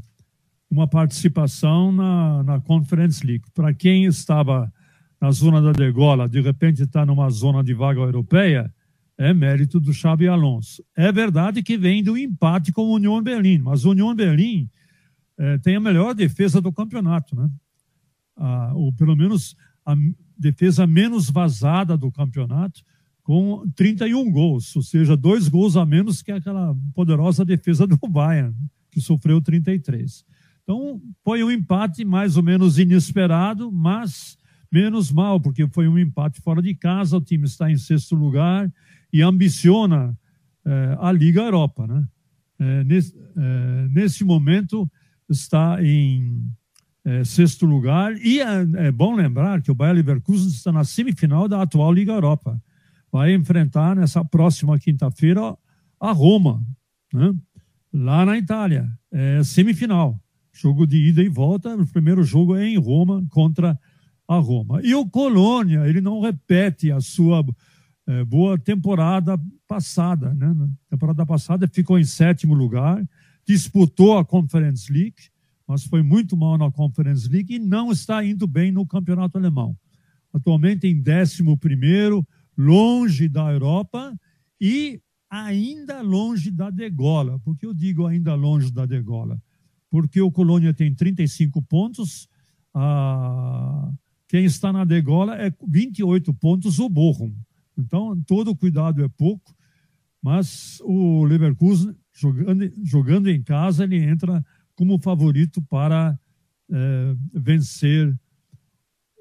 uma 0.72 0.88
participação 0.88 1.92
na, 1.92 2.42
na 2.42 2.58
Conference 2.58 3.24
League. 3.26 3.44
Para 3.52 3.74
quem 3.74 4.06
estava 4.06 4.72
na 5.20 5.30
zona 5.30 5.60
da 5.60 5.70
degola, 5.70 6.26
de 6.26 6.40
repente 6.40 6.82
está 6.82 7.04
numa 7.04 7.28
zona 7.28 7.62
de 7.62 7.74
vaga 7.74 8.00
europeia, 8.00 8.72
é 9.18 9.34
mérito 9.34 9.78
do 9.78 9.92
Xabi 9.92 10.28
Alonso. 10.28 10.82
É 10.96 11.12
verdade 11.12 11.62
que 11.62 11.76
vem 11.76 12.02
do 12.02 12.16
empate 12.16 12.72
com 12.72 12.84
o 12.84 12.94
União 12.94 13.22
Berlim, 13.22 13.58
mas 13.58 13.84
o 13.84 13.90
União 13.90 14.14
Berlim 14.14 14.66
é, 15.36 15.58
tem 15.58 15.76
a 15.76 15.80
melhor 15.80 16.14
defesa 16.14 16.58
do 16.58 16.72
campeonato, 16.72 17.36
né? 17.36 17.50
Ou 18.74 18.90
pelo 18.94 19.14
menos 19.14 19.54
a 19.84 19.94
defesa 20.38 20.86
menos 20.86 21.28
vazada 21.28 21.98
do 21.98 22.10
campeonato, 22.10 22.82
com 23.22 23.70
31 23.76 24.32
gols, 24.32 24.74
ou 24.74 24.82
seja, 24.82 25.18
dois 25.18 25.48
gols 25.48 25.76
a 25.76 25.84
menos 25.84 26.22
que 26.22 26.32
aquela 26.32 26.74
poderosa 26.94 27.44
defesa 27.44 27.86
do 27.86 27.98
Bayern, 28.08 28.56
que 28.90 29.02
sofreu 29.02 29.40
33. 29.40 30.24
Então, 30.62 31.00
foi 31.24 31.42
um 31.42 31.50
empate 31.50 32.04
mais 32.04 32.36
ou 32.36 32.42
menos 32.42 32.78
inesperado, 32.78 33.70
mas 33.70 34.36
menos 34.70 35.12
mal, 35.12 35.38
porque 35.38 35.68
foi 35.68 35.86
um 35.86 35.98
empate 35.98 36.40
fora 36.40 36.62
de 36.62 36.74
casa, 36.74 37.18
o 37.18 37.20
time 37.20 37.44
está 37.44 37.70
em 37.70 37.76
sexto 37.76 38.14
lugar 38.14 38.72
e 39.12 39.20
ambiciona 39.20 40.16
eh, 40.64 40.96
a 40.98 41.12
Liga 41.12 41.42
Europa. 41.42 41.86
Né? 41.86 42.08
Eh, 42.58 42.84
nesse, 42.84 43.14
eh, 43.14 43.88
nesse 43.90 44.24
momento 44.24 44.90
está 45.28 45.82
em 45.82 46.42
sexto 47.24 47.66
lugar 47.66 48.16
e 48.18 48.40
é, 48.40 48.60
é, 48.76 48.92
bom 48.92 49.16
lembrar 49.16 49.60
que 49.60 49.72
o 49.72 49.74
Bayer 49.74 49.96
Leverkusen 49.96 50.46
está 50.46 50.70
na 50.70 50.84
semifinal 50.84 51.48
da 51.48 51.60
atual 51.60 51.92
Liga 51.92 52.12
Europa. 52.12 52.62
Vai 53.10 53.34
enfrentar 53.34 53.96
nessa 53.96 54.24
próxima 54.24 54.78
quinta-feira 54.78 55.56
a 55.98 56.12
Roma, 56.12 56.64
né? 57.12 57.34
lá 57.92 58.24
na 58.24 58.38
Itália. 58.38 58.88
É 59.10 59.42
semifinal. 59.42 60.16
Jogo 60.52 60.86
de 60.86 60.96
ida 60.96 61.22
e 61.22 61.28
volta. 61.28 61.74
O 61.74 61.86
primeiro 61.86 62.22
jogo 62.22 62.56
é 62.56 62.66
em 62.66 62.78
Roma 62.78 63.24
contra 63.30 63.78
a 64.28 64.36
Roma. 64.36 64.80
E 64.82 64.94
o 64.94 65.06
Colônia, 65.06 65.86
ele 65.86 66.00
não 66.00 66.20
repete 66.20 66.90
a 66.90 67.00
sua 67.00 67.44
é, 68.06 68.24
boa 68.24 68.58
temporada 68.58 69.40
passada. 69.66 70.34
Né? 70.34 70.52
Na 70.52 70.68
temporada 70.90 71.24
passada 71.24 71.68
ficou 71.68 71.98
em 71.98 72.04
sétimo 72.04 72.54
lugar, 72.54 73.02
disputou 73.46 74.18
a 74.18 74.24
Conference 74.24 74.92
League, 74.92 75.30
mas 75.66 75.84
foi 75.84 76.02
muito 76.02 76.36
mal 76.36 76.58
na 76.58 76.70
Conference 76.70 77.28
League 77.28 77.54
e 77.54 77.58
não 77.58 77.90
está 77.90 78.24
indo 78.24 78.46
bem 78.46 78.70
no 78.70 78.86
campeonato 78.86 79.38
alemão. 79.38 79.76
Atualmente 80.32 80.86
em 80.86 81.00
décimo 81.00 81.56
primeiro, 81.56 82.26
longe 82.56 83.28
da 83.28 83.50
Europa 83.50 84.14
e 84.60 85.00
ainda 85.30 86.02
longe 86.02 86.50
da 86.50 86.70
degola. 86.70 87.38
Por 87.40 87.56
que 87.56 87.66
eu 87.66 87.72
digo 87.72 88.06
ainda 88.06 88.34
longe 88.34 88.70
da 88.70 88.84
degola? 88.84 89.40
Porque 89.92 90.22
o 90.22 90.32
Colônia 90.32 90.72
tem 90.72 90.94
35 90.94 91.60
pontos, 91.60 92.26
a... 92.72 93.92
quem 94.26 94.46
está 94.46 94.72
na 94.72 94.86
degola 94.86 95.36
é 95.36 95.52
28 95.68 96.32
pontos 96.32 96.78
o 96.78 96.88
Bochum. 96.88 97.30
Então, 97.76 98.18
todo 98.22 98.56
cuidado 98.56 99.04
é 99.04 99.08
pouco, 99.10 99.54
mas 100.22 100.80
o 100.80 101.24
Leverkusen, 101.24 101.94
jogando, 102.10 102.72
jogando 102.82 103.28
em 103.28 103.42
casa, 103.42 103.84
ele 103.84 104.02
entra 104.02 104.42
como 104.74 104.98
favorito 104.98 105.60
para 105.60 106.18
é, 106.70 107.14
vencer 107.34 108.18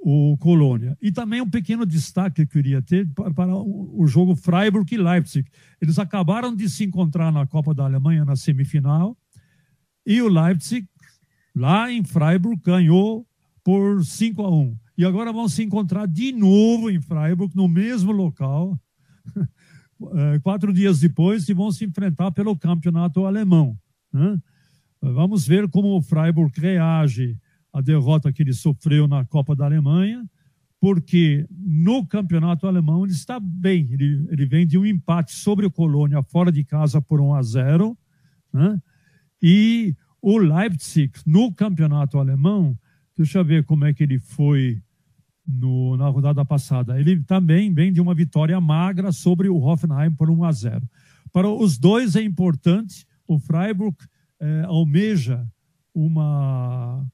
o 0.02 0.38
Colônia. 0.38 0.98
E 1.02 1.12
também 1.12 1.42
um 1.42 1.50
pequeno 1.50 1.86
destaque 1.86 2.36
que 2.36 2.42
eu 2.44 2.48
queria 2.48 2.82
ter 2.82 3.06
para, 3.10 3.54
o 3.58 4.08
jogo 4.08 4.38
Freiburg 4.38 4.96
e 4.96 4.98
Leipzig. 4.98 5.50
Eles 5.82 6.00
acabaram 6.00 6.56
de 6.56 6.70
se 6.70 6.86
encontrar 6.86 7.30
na 7.30 7.46
Copa 7.46 7.74
da 7.74 7.84
Alemanha 7.84 8.24
na 8.24 8.38
semifinal 8.38 9.18
e 10.06 10.22
o 10.22 10.28
Leipzig, 10.28 10.88
lá 11.56 11.92
em 11.92 12.04
Freiburg, 12.04 12.62
ganhou 12.64 13.26
por 13.64 14.04
5 14.04 14.42
a 14.44 14.50
1 14.50 14.78
e 14.98 15.06
agora 15.06 15.34
vão 15.34 15.50
se 15.50 15.64
encontrar 15.64 16.08
de 16.08 16.32
novo 16.32 16.90
em 16.90 17.02
Freiburg, 17.02 17.56
no 17.56 17.68
mesmo 17.68 18.12
local, 18.12 18.80
é, 20.14 20.40
quatro 20.44 20.72
dias 20.72 21.00
depois, 21.00 21.48
e 21.50 21.54
vão 21.54 21.72
se 21.72 21.86
enfrentar 21.86 22.32
pelo 22.32 22.56
campeonato 22.56 23.26
alemão. 23.26 23.76
Né? 24.14 24.40
Vamos 25.02 25.48
ver 25.48 25.68
como 25.70 25.98
o 25.98 26.02
Freiburg 26.04 26.54
reage 26.60 27.36
à 27.74 27.82
derrota 27.82 28.32
que 28.32 28.44
ele 28.44 28.54
sofreu 28.54 29.08
na 29.08 29.26
Copa 29.26 29.56
da 29.56 29.66
Alemanha, 29.66 30.24
porque 30.80 31.48
no 31.50 32.06
campeonato 32.06 32.68
alemão 32.68 33.04
ele 33.04 33.14
está 33.14 33.40
bem. 33.40 33.88
Ele, 33.92 34.28
ele 34.30 34.46
vem 34.46 34.68
de 34.68 34.78
um 34.78 34.86
empate 34.86 35.32
sobre 35.32 35.66
o 35.66 35.72
Colônia 35.72 36.22
fora 36.22 36.52
de 36.52 36.64
casa 36.64 37.02
por 37.02 37.20
1 37.20 37.34
a 37.34 37.42
0. 37.42 37.98
Né? 38.54 38.82
E 39.42 39.96
o 40.22 40.38
Leipzig, 40.38 41.12
no 41.26 41.52
campeonato 41.54 42.20
alemão, 42.20 42.78
deixa 43.18 43.40
eu 43.40 43.46
ver 43.46 43.64
como 43.64 43.86
é 43.86 43.94
que 43.94 44.04
ele 44.04 44.20
foi 44.20 44.82
no, 45.48 45.98
na 45.98 46.08
rodada 46.08 46.46
passada. 46.46 47.00
Ele 47.00 47.22
também 47.24 47.74
vem 47.74 47.92
de 47.92 48.00
uma 48.00 48.14
vitória 48.14 48.60
magra 48.62 49.12
sobre 49.12 49.50
o 49.50 49.58
Hoffenheim 49.58 50.12
por 50.12 50.30
1 50.30 50.44
a 50.44 50.52
0. 50.52 50.90
Para 51.32 51.50
os 51.50 51.78
dois 51.78 52.16
é 52.16 52.22
importante, 52.22 53.06
o 53.28 53.40
Freiburg 53.40 53.98
é, 54.40 54.62
almeja 54.64 55.48
uma, 55.94 57.06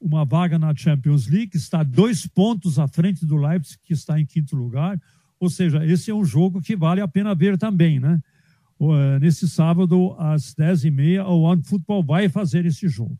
uma 0.00 0.24
vaga 0.24 0.58
na 0.58 0.74
Champions 0.74 1.26
League, 1.26 1.56
está 1.56 1.82
dois 1.82 2.26
pontos 2.26 2.78
à 2.78 2.88
frente 2.88 3.24
do 3.24 3.36
Leipzig, 3.36 3.78
que 3.84 3.92
está 3.92 4.18
em 4.18 4.26
quinto 4.26 4.56
lugar. 4.56 5.00
Ou 5.38 5.48
seja, 5.48 5.84
esse 5.84 6.10
é 6.10 6.14
um 6.14 6.24
jogo 6.24 6.60
que 6.60 6.76
vale 6.76 7.00
a 7.00 7.08
pena 7.08 7.34
ver 7.34 7.56
também, 7.56 8.00
né? 8.00 8.20
É, 8.80 9.18
nesse 9.18 9.46
sábado, 9.46 10.14
às 10.18 10.54
10h30, 10.54 11.22
o 11.26 11.42
One 11.42 11.62
Football 11.62 12.02
vai 12.02 12.28
fazer 12.30 12.64
esse 12.64 12.88
jogo. 12.88 13.18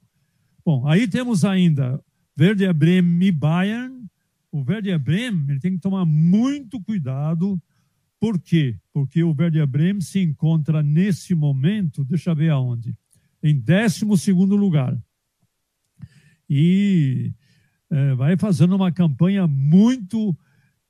Bom, 0.64 0.86
aí 0.86 1.06
temos 1.06 1.44
ainda 1.44 2.02
Werder 2.38 2.72
Bremen 2.72 3.28
e 3.28 3.30
Bayern, 3.30 4.06
o 4.50 4.64
Werder 4.66 4.98
Bremen 4.98 5.44
ele 5.50 5.60
tem 5.60 5.72
que 5.72 5.78
tomar 5.78 6.06
muito 6.06 6.80
cuidado. 6.80 7.60
Por 8.18 8.38
quê? 8.38 8.78
Porque 8.92 9.22
o 9.22 9.34
Werder 9.38 9.66
Bremen 9.66 10.00
se 10.00 10.20
encontra 10.20 10.82
nesse 10.82 11.34
momento, 11.34 12.04
deixa 12.04 12.30
eu 12.30 12.36
ver 12.36 12.50
aonde, 12.50 12.96
em 13.42 13.58
12 13.58 14.32
lugar. 14.32 14.98
E 16.48 17.32
é, 17.90 18.14
vai 18.14 18.36
fazendo 18.36 18.74
uma 18.74 18.90
campanha 18.90 19.46
muito 19.46 20.36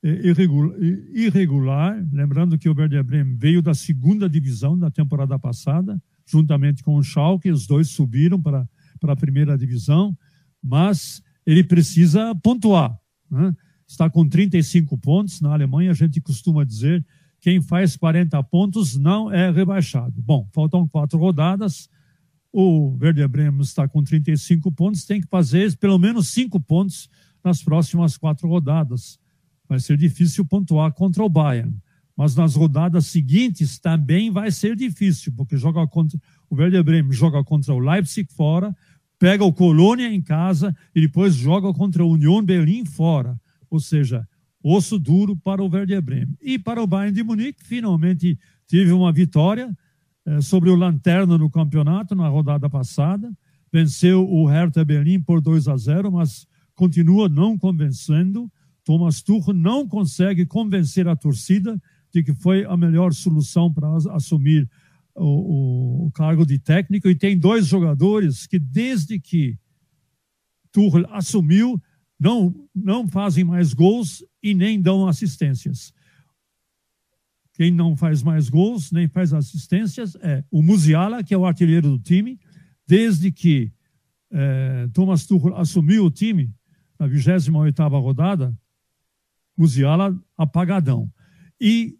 irregular, 0.02 2.02
lembrando 2.10 2.58
que 2.58 2.68
o 2.68 2.74
Werder 2.74 3.04
Bremen 3.04 3.36
veio 3.36 3.60
da 3.60 3.74
segunda 3.74 4.28
divisão 4.28 4.78
da 4.78 4.90
temporada 4.90 5.38
passada, 5.38 6.00
juntamente 6.26 6.82
com 6.82 6.96
o 6.96 7.02
Schalke, 7.02 7.50
os 7.50 7.66
dois 7.66 7.88
subiram 7.88 8.40
para, 8.40 8.66
para 8.98 9.12
a 9.12 9.16
primeira 9.16 9.58
divisão, 9.58 10.16
mas 10.62 11.22
ele 11.44 11.62
precisa 11.62 12.34
pontuar. 12.36 12.98
Né? 13.30 13.54
Está 13.86 14.08
com 14.08 14.28
35 14.28 14.96
pontos. 14.98 15.40
Na 15.40 15.52
Alemanha, 15.52 15.90
a 15.90 15.94
gente 15.94 16.20
costuma 16.20 16.64
dizer 16.64 17.04
quem 17.40 17.60
faz 17.60 17.96
40 17.96 18.42
pontos 18.44 18.96
não 18.96 19.32
é 19.32 19.50
rebaixado. 19.50 20.20
Bom, 20.22 20.48
faltam 20.52 20.86
quatro 20.86 21.18
rodadas. 21.18 21.88
O 22.52 22.96
Werder 23.00 23.28
Bremen 23.28 23.60
está 23.60 23.88
com 23.88 24.02
35 24.02 24.70
pontos, 24.72 25.04
tem 25.04 25.20
que 25.20 25.28
fazer 25.28 25.76
pelo 25.76 25.98
menos 25.98 26.28
cinco 26.28 26.58
pontos 26.58 27.08
nas 27.44 27.62
próximas 27.62 28.16
quatro 28.16 28.48
rodadas. 28.48 29.19
Vai 29.70 29.78
ser 29.78 29.96
difícil 29.96 30.44
pontuar 30.44 30.92
contra 30.92 31.22
o 31.22 31.28
Bayern. 31.28 31.72
Mas 32.16 32.34
nas 32.34 32.56
rodadas 32.56 33.06
seguintes 33.06 33.78
também 33.78 34.28
vai 34.28 34.50
ser 34.50 34.74
difícil, 34.74 35.32
porque 35.36 35.56
joga 35.56 35.86
contra 35.86 36.18
o 36.50 36.56
Werder 36.56 36.82
Bremen 36.82 37.12
joga 37.12 37.44
contra 37.44 37.72
o 37.72 37.78
Leipzig 37.78 38.28
fora, 38.34 38.76
pega 39.16 39.44
o 39.44 39.52
Colônia 39.52 40.12
em 40.12 40.20
casa 40.20 40.76
e 40.92 41.02
depois 41.02 41.36
joga 41.36 41.72
contra 41.72 42.04
o 42.04 42.10
Union 42.10 42.42
Berlim 42.42 42.84
fora. 42.84 43.40
Ou 43.70 43.78
seja, 43.78 44.26
osso 44.60 44.98
duro 44.98 45.36
para 45.36 45.62
o 45.62 45.70
Werder 45.72 46.02
Bremen. 46.02 46.36
E 46.42 46.58
para 46.58 46.82
o 46.82 46.86
Bayern 46.88 47.14
de 47.14 47.22
Munique, 47.22 47.64
finalmente 47.64 48.36
teve 48.66 48.90
uma 48.90 49.12
vitória 49.12 49.72
eh, 50.26 50.40
sobre 50.40 50.68
o 50.68 50.74
Lanterna 50.74 51.38
no 51.38 51.48
campeonato 51.48 52.16
na 52.16 52.26
rodada 52.26 52.68
passada. 52.68 53.32
Venceu 53.72 54.28
o 54.28 54.46
Hertha 54.48 54.84
Berlim 54.84 55.20
por 55.20 55.40
2 55.40 55.68
a 55.68 55.76
0, 55.76 56.10
mas 56.10 56.44
continua 56.74 57.28
não 57.28 57.56
convencendo. 57.56 58.50
Thomas 58.84 59.22
Tuchel 59.22 59.54
não 59.54 59.86
consegue 59.86 60.46
convencer 60.46 61.06
a 61.08 61.16
torcida 61.16 61.80
de 62.12 62.22
que 62.22 62.34
foi 62.34 62.64
a 62.64 62.76
melhor 62.76 63.12
solução 63.12 63.72
para 63.72 63.88
assumir 64.12 64.68
o, 65.14 66.06
o, 66.06 66.10
cargo 66.12 66.44
de 66.44 66.58
técnico 66.58 67.08
e 67.08 67.14
tem 67.14 67.38
dois 67.38 67.66
jogadores 67.66 68.46
que, 68.46 68.58
desde 68.58 69.18
que 69.20 69.58
Tuchel 70.72 71.06
assumiu, 71.10 71.80
não, 72.18 72.54
não 72.74 73.08
fazem 73.08 73.44
mais 73.44 73.72
gols 73.72 74.24
e 74.42 74.54
nem 74.54 74.80
dão 74.80 75.06
assistências. 75.06 75.92
Quem 77.54 77.70
não 77.70 77.96
faz 77.96 78.22
mais 78.22 78.48
gols 78.48 78.90
nem 78.90 79.08
faz 79.08 79.34
assistências 79.34 80.16
é 80.16 80.44
o 80.50 80.62
Musiala, 80.62 81.22
que 81.22 81.34
é 81.34 81.38
o 81.38 81.44
artilheiro 81.44 81.90
do 81.90 81.98
time, 81.98 82.38
desde 82.86 83.30
que 83.30 83.72
é, 84.30 84.88
Thomas 84.92 85.26
Tuchel 85.26 85.56
assumiu 85.56 86.04
o 86.04 86.10
time 86.10 86.52
na 86.98 87.08
28ª 87.08 88.00
rodada, 88.00 88.56
Musiala 89.60 90.18
apagadão. 90.38 91.12
E 91.60 91.98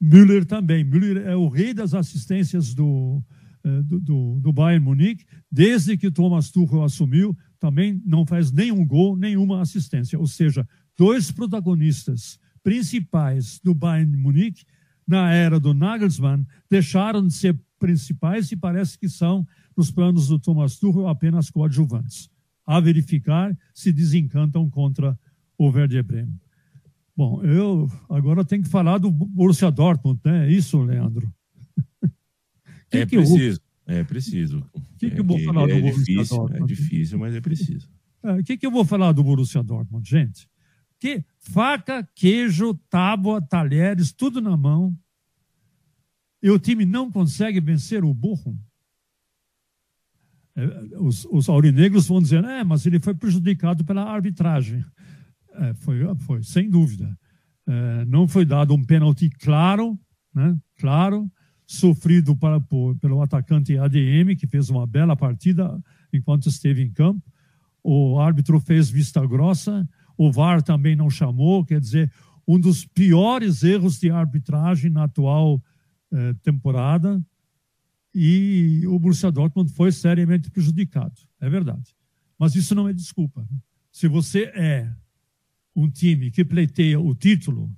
Müller 0.00 0.44
também. 0.44 0.82
Müller 0.82 1.18
é 1.18 1.36
o 1.36 1.46
rei 1.46 1.72
das 1.72 1.94
assistências 1.94 2.74
do, 2.74 3.22
é, 3.62 3.82
do, 3.84 4.00
do, 4.00 4.40
do 4.40 4.52
Bayern 4.52 4.84
Munique, 4.84 5.24
desde 5.50 5.96
que 5.96 6.10
Thomas 6.10 6.50
Tuchel 6.50 6.82
assumiu, 6.82 7.36
também 7.60 8.02
não 8.04 8.26
faz 8.26 8.50
nenhum 8.50 8.84
gol, 8.84 9.16
nenhuma 9.16 9.60
assistência. 9.60 10.18
Ou 10.18 10.26
seja, 10.26 10.66
dois 10.96 11.30
protagonistas 11.30 12.36
principais 12.64 13.60
do 13.62 13.74
Bayern 13.74 14.16
Munique 14.16 14.64
na 15.06 15.32
era 15.32 15.60
do 15.60 15.72
Nagelsmann 15.72 16.44
deixaram 16.68 17.24
de 17.24 17.32
ser 17.32 17.56
principais 17.78 18.50
e 18.50 18.56
parece 18.56 18.98
que 18.98 19.08
são, 19.08 19.46
nos 19.76 19.92
planos 19.92 20.26
do 20.26 20.38
Thomas 20.40 20.76
Tuchel, 20.76 21.06
apenas 21.06 21.48
coadjuvantes. 21.48 22.28
A 22.66 22.80
verificar 22.80 23.56
se 23.72 23.92
desencantam 23.92 24.68
contra 24.68 25.16
o 25.56 25.68
Werder 25.68 26.02
Bremen. 26.02 26.40
Bom, 27.18 27.42
eu 27.42 27.90
agora 28.08 28.44
tenho 28.44 28.62
que 28.62 28.68
falar 28.68 28.98
do 28.98 29.10
Borussia 29.10 29.72
Dortmund, 29.72 30.20
né? 30.24 30.46
É 30.46 30.52
isso, 30.52 30.80
Leandro? 30.80 31.28
que 32.88 32.98
é 32.98 33.06
que 33.06 33.16
preciso, 33.16 33.60
eu... 33.88 33.96
é 33.96 34.04
preciso. 34.04 34.64
O 34.72 34.96
que, 34.96 35.10
que 35.10 35.18
eu 35.18 35.24
vou 35.24 35.40
falar 35.40 35.68
é, 35.68 35.74
do 35.74 35.80
Borussia 35.80 36.04
difícil, 36.04 36.36
é 36.36 36.38
Dortmund? 36.38 36.62
É 36.62 36.76
difícil, 36.76 37.18
mas 37.18 37.34
é 37.34 37.40
preciso. 37.40 37.90
O 38.22 38.28
é, 38.28 38.42
que, 38.44 38.56
que 38.56 38.64
eu 38.64 38.70
vou 38.70 38.84
falar 38.84 39.10
do 39.10 39.24
Borussia 39.24 39.64
Dortmund, 39.64 40.08
gente? 40.08 40.48
Que 41.00 41.24
faca, 41.40 42.08
queijo, 42.14 42.74
tábua, 42.88 43.42
talheres, 43.42 44.12
tudo 44.12 44.40
na 44.40 44.56
mão. 44.56 44.96
E 46.40 46.48
o 46.50 46.58
time 46.60 46.84
não 46.84 47.10
consegue 47.10 47.60
vencer 47.60 48.04
o 48.04 48.14
Bochum. 48.14 48.56
É, 50.54 50.62
os, 51.00 51.24
os 51.24 51.48
aurinegros 51.48 52.06
vão 52.06 52.22
dizer, 52.22 52.44
é, 52.44 52.62
mas 52.62 52.86
ele 52.86 53.00
foi 53.00 53.12
prejudicado 53.12 53.84
pela 53.84 54.04
arbitragem. 54.04 54.84
É, 55.58 55.74
foi, 55.74 55.98
foi, 56.18 56.42
sem 56.42 56.70
dúvida. 56.70 57.16
É, 57.66 58.04
não 58.04 58.26
foi 58.26 58.44
dado 58.44 58.74
um 58.74 58.82
pênalti 58.82 59.28
claro, 59.28 59.98
né, 60.34 60.56
claro, 60.78 61.30
sofrido 61.66 62.34
para, 62.36 62.60
por, 62.60 62.96
pelo 62.96 63.20
atacante 63.20 63.76
ADM, 63.76 64.34
que 64.38 64.46
fez 64.46 64.70
uma 64.70 64.86
bela 64.86 65.14
partida 65.14 65.78
enquanto 66.12 66.48
esteve 66.48 66.82
em 66.82 66.90
campo. 66.90 67.22
O 67.82 68.18
árbitro 68.18 68.58
fez 68.60 68.88
vista 68.88 69.24
grossa, 69.26 69.86
o 70.16 70.32
VAR 70.32 70.62
também 70.62 70.96
não 70.96 71.10
chamou, 71.10 71.64
quer 71.64 71.80
dizer, 71.80 72.10
um 72.46 72.58
dos 72.58 72.86
piores 72.86 73.62
erros 73.62 73.98
de 73.98 74.10
arbitragem 74.10 74.90
na 74.90 75.04
atual 75.04 75.62
eh, 76.10 76.34
temporada. 76.42 77.22
E 78.14 78.82
o 78.86 78.98
Borussia 78.98 79.30
Dortmund 79.30 79.70
foi 79.72 79.92
seriamente 79.92 80.50
prejudicado, 80.50 81.20
é 81.40 81.48
verdade. 81.48 81.94
Mas 82.38 82.54
isso 82.54 82.74
não 82.74 82.88
é 82.88 82.92
desculpa. 82.92 83.42
Né? 83.42 83.58
Se 83.92 84.08
você 84.08 84.44
é 84.54 84.90
um 85.78 85.88
time 85.88 86.30
que 86.30 86.44
pleiteia 86.44 86.98
o 86.98 87.14
título 87.14 87.72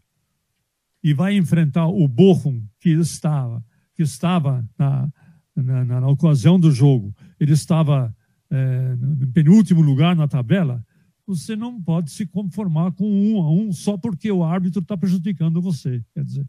e 1.03 1.13
vai 1.13 1.37
enfrentar 1.37 1.87
o 1.87 2.09
Bochum, 2.09 2.63
que 2.79 2.91
estava, 2.91 3.63
que 3.95 4.03
estava 4.03 4.67
na, 4.79 5.13
na, 5.55 5.85
na, 5.85 6.01
na 6.01 6.09
ocasião 6.09 6.59
do 6.59 6.71
jogo, 6.71 7.15
ele 7.39 7.53
estava 7.53 8.15
é, 8.51 8.97
no 8.97 9.27
penúltimo 9.29 9.83
lugar 9.83 10.17
na 10.17 10.27
tabela, 10.27 10.85
você 11.27 11.55
não 11.55 11.81
pode 11.81 12.11
se 12.11 12.27
conformar 12.27 12.93
com 12.93 13.07
um 13.07 13.41
a 13.43 13.51
um 13.51 13.73
só 13.73 13.97
porque 13.97 14.33
o 14.33 14.43
árbitro 14.43 14.81
está 14.81 14.97
prejudicando 14.97 15.61
você. 15.61 16.03
Quer 16.13 16.25
dizer, 16.25 16.49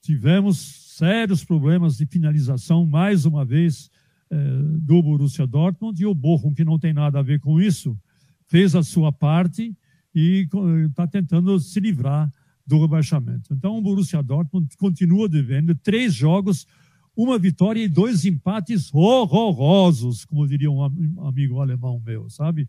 tivemos 0.00 0.58
sérios 0.96 1.44
problemas 1.44 1.96
de 1.96 2.06
finalização, 2.06 2.86
mais 2.86 3.26
uma 3.26 3.44
vez, 3.44 3.90
é, 4.30 4.36
do 4.80 5.02
Borussia 5.02 5.46
Dortmund, 5.46 6.00
e 6.00 6.06
o 6.06 6.14
Bochum, 6.14 6.54
que 6.54 6.64
não 6.64 6.78
tem 6.78 6.92
nada 6.92 7.18
a 7.18 7.22
ver 7.22 7.40
com 7.40 7.60
isso, 7.60 7.98
fez 8.46 8.74
a 8.74 8.82
sua 8.82 9.12
parte 9.12 9.76
e 10.18 10.48
está 10.88 11.06
tentando 11.06 11.60
se 11.60 11.78
livrar 11.78 12.32
do 12.66 12.80
rebaixamento. 12.80 13.52
Então, 13.52 13.76
o 13.76 13.82
Borussia 13.82 14.22
Dortmund 14.22 14.74
continua 14.78 15.28
devendo 15.28 15.74
três 15.74 16.14
jogos 16.14 16.66
uma 17.14 17.38
vitória 17.38 17.84
e 17.84 17.88
dois 17.88 18.24
empates 18.24 18.92
horrorosos, 18.94 20.24
como 20.24 20.48
diria 20.48 20.70
um 20.70 20.82
amigo 21.26 21.60
alemão 21.60 22.00
meu, 22.04 22.30
sabe? 22.30 22.66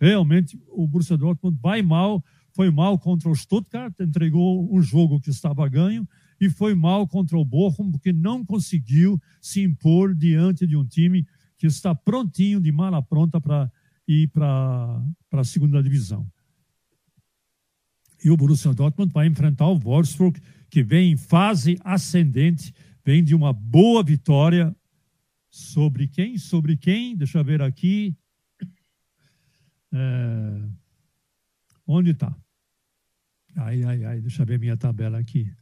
Realmente, 0.00 0.60
o 0.70 0.86
Borussia 0.88 1.16
Dortmund 1.16 1.56
vai 1.62 1.82
mal, 1.82 2.22
foi 2.52 2.68
mal 2.68 2.98
contra 2.98 3.28
o 3.28 3.34
Stuttgart, 3.34 3.94
entregou 4.00 4.68
um 4.74 4.82
jogo 4.82 5.20
que 5.20 5.30
estava 5.30 5.68
ganho, 5.68 6.06
e 6.40 6.50
foi 6.50 6.74
mal 6.74 7.06
contra 7.06 7.38
o 7.38 7.44
Bochum, 7.44 7.92
porque 7.92 8.12
não 8.12 8.44
conseguiu 8.44 9.20
se 9.40 9.62
impor 9.62 10.16
diante 10.16 10.66
de 10.66 10.76
um 10.76 10.84
time 10.84 11.24
que 11.56 11.68
está 11.68 11.94
prontinho, 11.94 12.60
de 12.60 12.72
mala 12.72 13.00
pronta 13.00 13.40
para 13.40 13.70
ir 14.08 14.26
para 14.28 15.00
a 15.30 15.44
segunda 15.44 15.80
divisão. 15.80 16.26
E 18.24 18.30
o 18.30 18.36
Borussia 18.36 18.72
Dortmund 18.72 19.12
vai 19.12 19.26
enfrentar 19.26 19.66
o 19.68 19.78
Wolfsburg, 19.78 20.40
que 20.70 20.82
vem 20.82 21.12
em 21.12 21.16
fase 21.16 21.78
ascendente 21.84 22.72
vem 23.04 23.22
de 23.22 23.34
uma 23.34 23.52
boa 23.52 24.02
vitória 24.02 24.74
sobre 25.50 26.06
quem? 26.06 26.38
Sobre 26.38 26.76
quem? 26.76 27.16
Deixa 27.16 27.38
eu 27.38 27.44
ver 27.44 27.60
aqui. 27.60 28.16
É... 29.92 30.68
Onde 31.86 32.12
está? 32.12 32.34
Ai, 33.56 33.82
ai, 33.82 34.04
ai, 34.04 34.20
deixa 34.20 34.42
eu 34.42 34.46
ver 34.46 34.58
minha 34.58 34.76
tabela 34.76 35.18
aqui. 35.18 35.52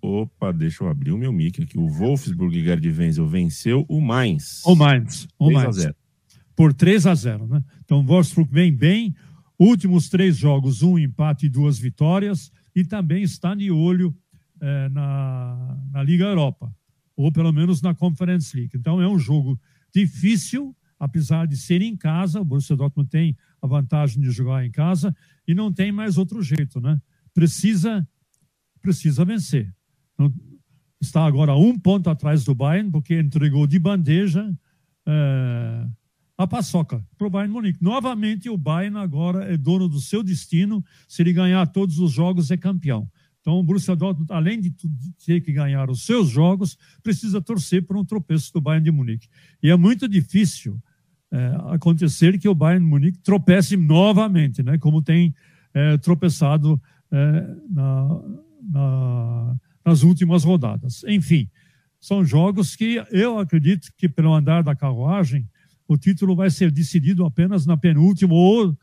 Opa, 0.00 0.52
deixa 0.52 0.84
eu 0.84 0.88
abrir 0.88 1.10
o 1.10 1.18
meu 1.18 1.32
mic 1.32 1.62
aqui. 1.62 1.78
O 1.78 1.88
Wolfsburg 1.88 2.62
Gerd 2.62 2.86
Wenzel 2.86 3.26
venceu 3.26 3.86
o 3.88 4.00
Mainz. 4.00 4.62
O 4.64 4.76
Mainz. 4.76 5.26
O 5.38 5.46
3 5.46 5.62
Mainz. 5.62 5.78
A 5.78 5.80
0. 5.80 5.96
Por 6.54 6.74
3 6.74 7.06
a 7.06 7.14
0, 7.14 7.46
né? 7.46 7.64
Então 7.84 8.00
o 8.00 8.04
Wolfsburg 8.04 8.52
vem 8.52 8.72
bem. 8.72 9.14
Últimos 9.58 10.08
três 10.08 10.36
jogos, 10.36 10.82
um 10.82 10.98
empate 10.98 11.46
e 11.46 11.48
duas 11.48 11.78
vitórias. 11.78 12.50
E 12.74 12.84
também 12.84 13.22
está 13.22 13.54
de 13.54 13.70
olho 13.70 14.14
é, 14.60 14.88
na, 14.88 15.78
na 15.92 16.02
Liga 16.02 16.24
Europa, 16.24 16.74
ou 17.16 17.30
pelo 17.30 17.52
menos 17.52 17.80
na 17.80 17.94
Conference 17.94 18.56
League. 18.56 18.76
Então 18.76 19.00
é 19.00 19.08
um 19.08 19.18
jogo 19.18 19.58
difícil, 19.94 20.74
apesar 20.98 21.46
de 21.46 21.56
ser 21.56 21.82
em 21.82 21.96
casa, 21.96 22.40
o 22.40 22.44
Borussia 22.44 22.76
Dortmund 22.76 23.08
tem 23.08 23.36
a 23.62 23.66
vantagem 23.66 24.20
de 24.20 24.30
jogar 24.30 24.64
em 24.64 24.70
casa 24.70 25.14
e 25.46 25.54
não 25.54 25.72
tem 25.72 25.92
mais 25.92 26.18
outro 26.18 26.42
jeito, 26.42 26.80
né? 26.80 27.00
Precisa, 27.32 28.06
precisa 28.80 29.24
vencer. 29.24 29.72
Não, 30.18 30.32
está 31.00 31.24
agora 31.24 31.54
um 31.54 31.78
ponto 31.78 32.10
atrás 32.10 32.44
do 32.44 32.54
Bayern, 32.54 32.90
porque 32.90 33.20
entregou 33.20 33.66
de 33.66 33.78
bandeja 33.78 34.52
é, 35.06 35.86
a 36.36 36.46
paçoca 36.46 37.04
para 37.16 37.26
o 37.26 37.30
Bayern 37.30 37.52
Munique. 37.52 37.82
Novamente, 37.82 38.50
o 38.50 38.56
Bayern 38.56 38.98
agora 38.98 39.44
é 39.52 39.56
dono 39.56 39.88
do 39.88 40.00
seu 40.00 40.22
destino. 40.22 40.84
Se 41.08 41.22
ele 41.22 41.32
ganhar 41.32 41.64
todos 41.66 41.98
os 41.98 42.12
jogos, 42.12 42.50
é 42.50 42.56
campeão. 42.56 43.08
Então, 43.40 43.58
o 43.58 43.62
Borussia 43.62 43.94
Dortmund, 43.94 44.32
além 44.32 44.58
de 44.58 44.74
ter 45.24 45.40
que 45.42 45.52
ganhar 45.52 45.90
os 45.90 46.06
seus 46.06 46.30
jogos, 46.30 46.78
precisa 47.02 47.42
torcer 47.42 47.86
por 47.86 47.96
um 47.96 48.04
tropeço 48.04 48.52
do 48.52 48.60
Bayern 48.60 48.84
de 48.84 48.90
Munique. 48.90 49.28
E 49.62 49.70
é 49.70 49.76
muito 49.76 50.08
difícil 50.08 50.80
é, 51.30 51.54
acontecer 51.68 52.38
que 52.38 52.48
o 52.48 52.54
Bayern 52.54 52.84
de 52.84 52.90
Munique 52.90 53.18
tropece 53.18 53.76
novamente, 53.76 54.62
né, 54.62 54.78
como 54.78 55.02
tem 55.02 55.34
é, 55.74 55.98
tropeçado 55.98 56.80
é, 57.12 57.56
na, 57.68 58.20
na, 58.62 59.56
nas 59.84 60.02
últimas 60.02 60.42
rodadas. 60.42 61.04
Enfim, 61.06 61.48
são 62.00 62.24
jogos 62.24 62.74
que 62.74 63.04
eu 63.10 63.38
acredito 63.38 63.90
que, 63.96 64.08
pelo 64.08 64.32
andar 64.32 64.62
da 64.62 64.74
carruagem, 64.74 65.46
o 65.86 65.96
título 65.96 66.34
vai 66.34 66.50
ser 66.50 66.70
decidido 66.70 67.24
apenas 67.24 67.66
na 67.66 67.76
penúltima 67.76 68.34
ou 68.34 68.76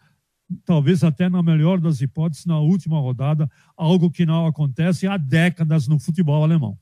talvez 0.66 1.04
até 1.04 1.30
na 1.30 1.42
melhor 1.42 1.80
das 1.80 2.02
hipóteses, 2.02 2.46
na 2.46 2.60
última 2.60 3.00
rodada, 3.00 3.50
algo 3.76 4.12
que 4.12 4.26
não 4.26 4.46
acontece 4.46 5.08
há 5.08 5.18
décadas 5.18 5.88
no 5.88 6.00
futebol 6.00 6.44
alemão. 6.44 6.78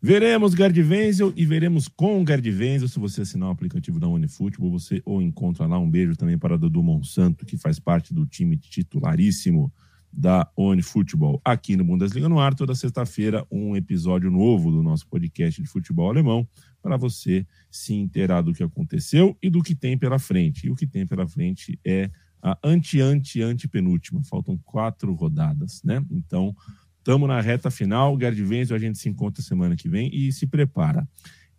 Veremos 0.00 0.52
Gerd 0.52 0.78
Wenzel 0.82 1.32
e 1.34 1.46
veremos 1.46 1.88
com 1.88 2.26
Gerd 2.26 2.46
Wenzel. 2.50 2.88
Se 2.88 2.98
você 2.98 3.22
assinar 3.22 3.48
o 3.48 3.52
aplicativo 3.52 3.98
da 3.98 4.06
Unifutebol, 4.06 4.70
você 4.70 5.00
ou 5.02 5.22
encontra 5.22 5.66
lá. 5.66 5.78
Um 5.78 5.90
beijo 5.90 6.14
também 6.14 6.36
para 6.36 6.58
Dudu 6.58 6.82
Monsanto, 6.82 7.46
que 7.46 7.56
faz 7.56 7.78
parte 7.78 8.12
do 8.12 8.26
time 8.26 8.58
titularíssimo 8.58 9.72
da 10.12 10.46
ONI 10.56 10.82
Futebol 10.82 11.40
aqui 11.42 11.74
no 11.74 11.84
Bundesliga 11.84 12.28
no 12.28 12.38
ar. 12.38 12.54
Toda 12.54 12.74
sexta-feira, 12.74 13.46
um 13.50 13.74
episódio 13.74 14.30
novo 14.30 14.70
do 14.70 14.82
nosso 14.82 15.08
podcast 15.08 15.62
de 15.62 15.68
futebol 15.68 16.10
alemão 16.10 16.46
para 16.84 16.98
você 16.98 17.46
se 17.70 17.94
inteirar 17.94 18.42
do 18.42 18.52
que 18.52 18.62
aconteceu 18.62 19.34
e 19.42 19.48
do 19.48 19.62
que 19.62 19.74
tem 19.74 19.96
pela 19.96 20.18
frente. 20.18 20.66
E 20.66 20.70
o 20.70 20.74
que 20.74 20.86
tem 20.86 21.06
pela 21.06 21.26
frente 21.26 21.80
é 21.82 22.10
a 22.42 22.58
anti-anti-antepenúltima. 22.62 24.22
Faltam 24.22 24.58
quatro 24.58 25.14
rodadas, 25.14 25.82
né? 25.82 26.04
Então, 26.10 26.54
estamos 26.98 27.26
na 27.26 27.40
reta 27.40 27.70
final. 27.70 28.20
Gerd 28.20 28.38
Wenzel, 28.42 28.76
a 28.76 28.78
gente 28.78 28.98
se 28.98 29.08
encontra 29.08 29.42
semana 29.42 29.74
que 29.74 29.88
vem 29.88 30.14
e 30.14 30.30
se 30.30 30.46
prepara. 30.46 31.08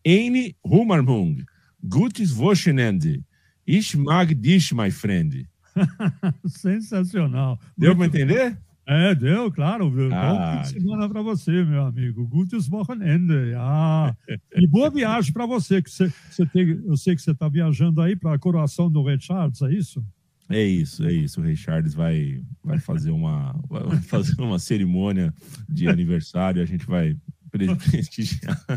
Eine 0.06 0.56
Hummermung, 0.64 1.44
gutes 1.84 2.32
Wochenende. 2.32 3.24
Ich 3.66 3.98
mag 3.98 4.36
dich, 4.36 4.74
my 4.74 4.92
friend. 4.92 5.50
Sensacional. 6.46 7.60
Deu 7.76 7.96
para 7.96 8.06
entender? 8.06 8.56
É, 8.88 9.16
deu, 9.16 9.52
claro. 9.52 9.92
Ah, 10.14 10.32
Bom 10.32 10.58
fim 10.58 10.62
de 10.62 10.80
semana 10.80 11.10
para 11.10 11.22
você, 11.22 11.64
meu 11.64 11.86
amigo. 11.86 12.28
Gutes 12.28 12.70
Wochenende. 12.70 13.54
Ah, 13.58 14.16
e 14.56 14.68
boa 14.68 14.90
viagem 14.92 15.34
para 15.34 15.48
você, 15.48 15.82
que 15.82 15.90
você, 15.90 16.14
você 16.30 16.46
tem, 16.46 16.82
eu 16.86 16.96
sei 16.96 17.16
que 17.16 17.22
você 17.22 17.32
está 17.32 17.50
viajando 17.50 18.02
aí 18.02 18.16
para 18.16 18.36
a 18.36 18.40
coroação 18.40 18.90
do 18.90 19.04
Red 19.04 19.22
Charles, 19.22 19.62
é 19.64 19.72
isso? 19.72 20.06
É 20.50 20.64
isso, 20.64 21.04
é 21.04 21.12
isso. 21.12 21.42
O 21.42 21.44
Rei 21.44 21.56
Charles 21.56 21.96
vai, 21.96 22.44
vai 22.64 22.78
fazer 22.78 23.10
uma 23.10 23.60
vai 23.68 23.98
fazer 24.04 24.40
uma 24.40 24.60
cerimônia 24.60 25.34
de 25.68 25.88
aniversário. 25.88 26.62
A 26.62 26.66
gente 26.66 26.86
vai 26.86 27.18
prestigiar. 27.52 28.64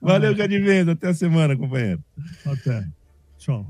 Valeu, 0.00 0.36
Cadivento. 0.36 0.92
Até 0.92 1.08
a 1.08 1.14
semana, 1.14 1.56
companheiro. 1.56 2.04
Até. 2.46 2.88
Tchau. 3.36 3.68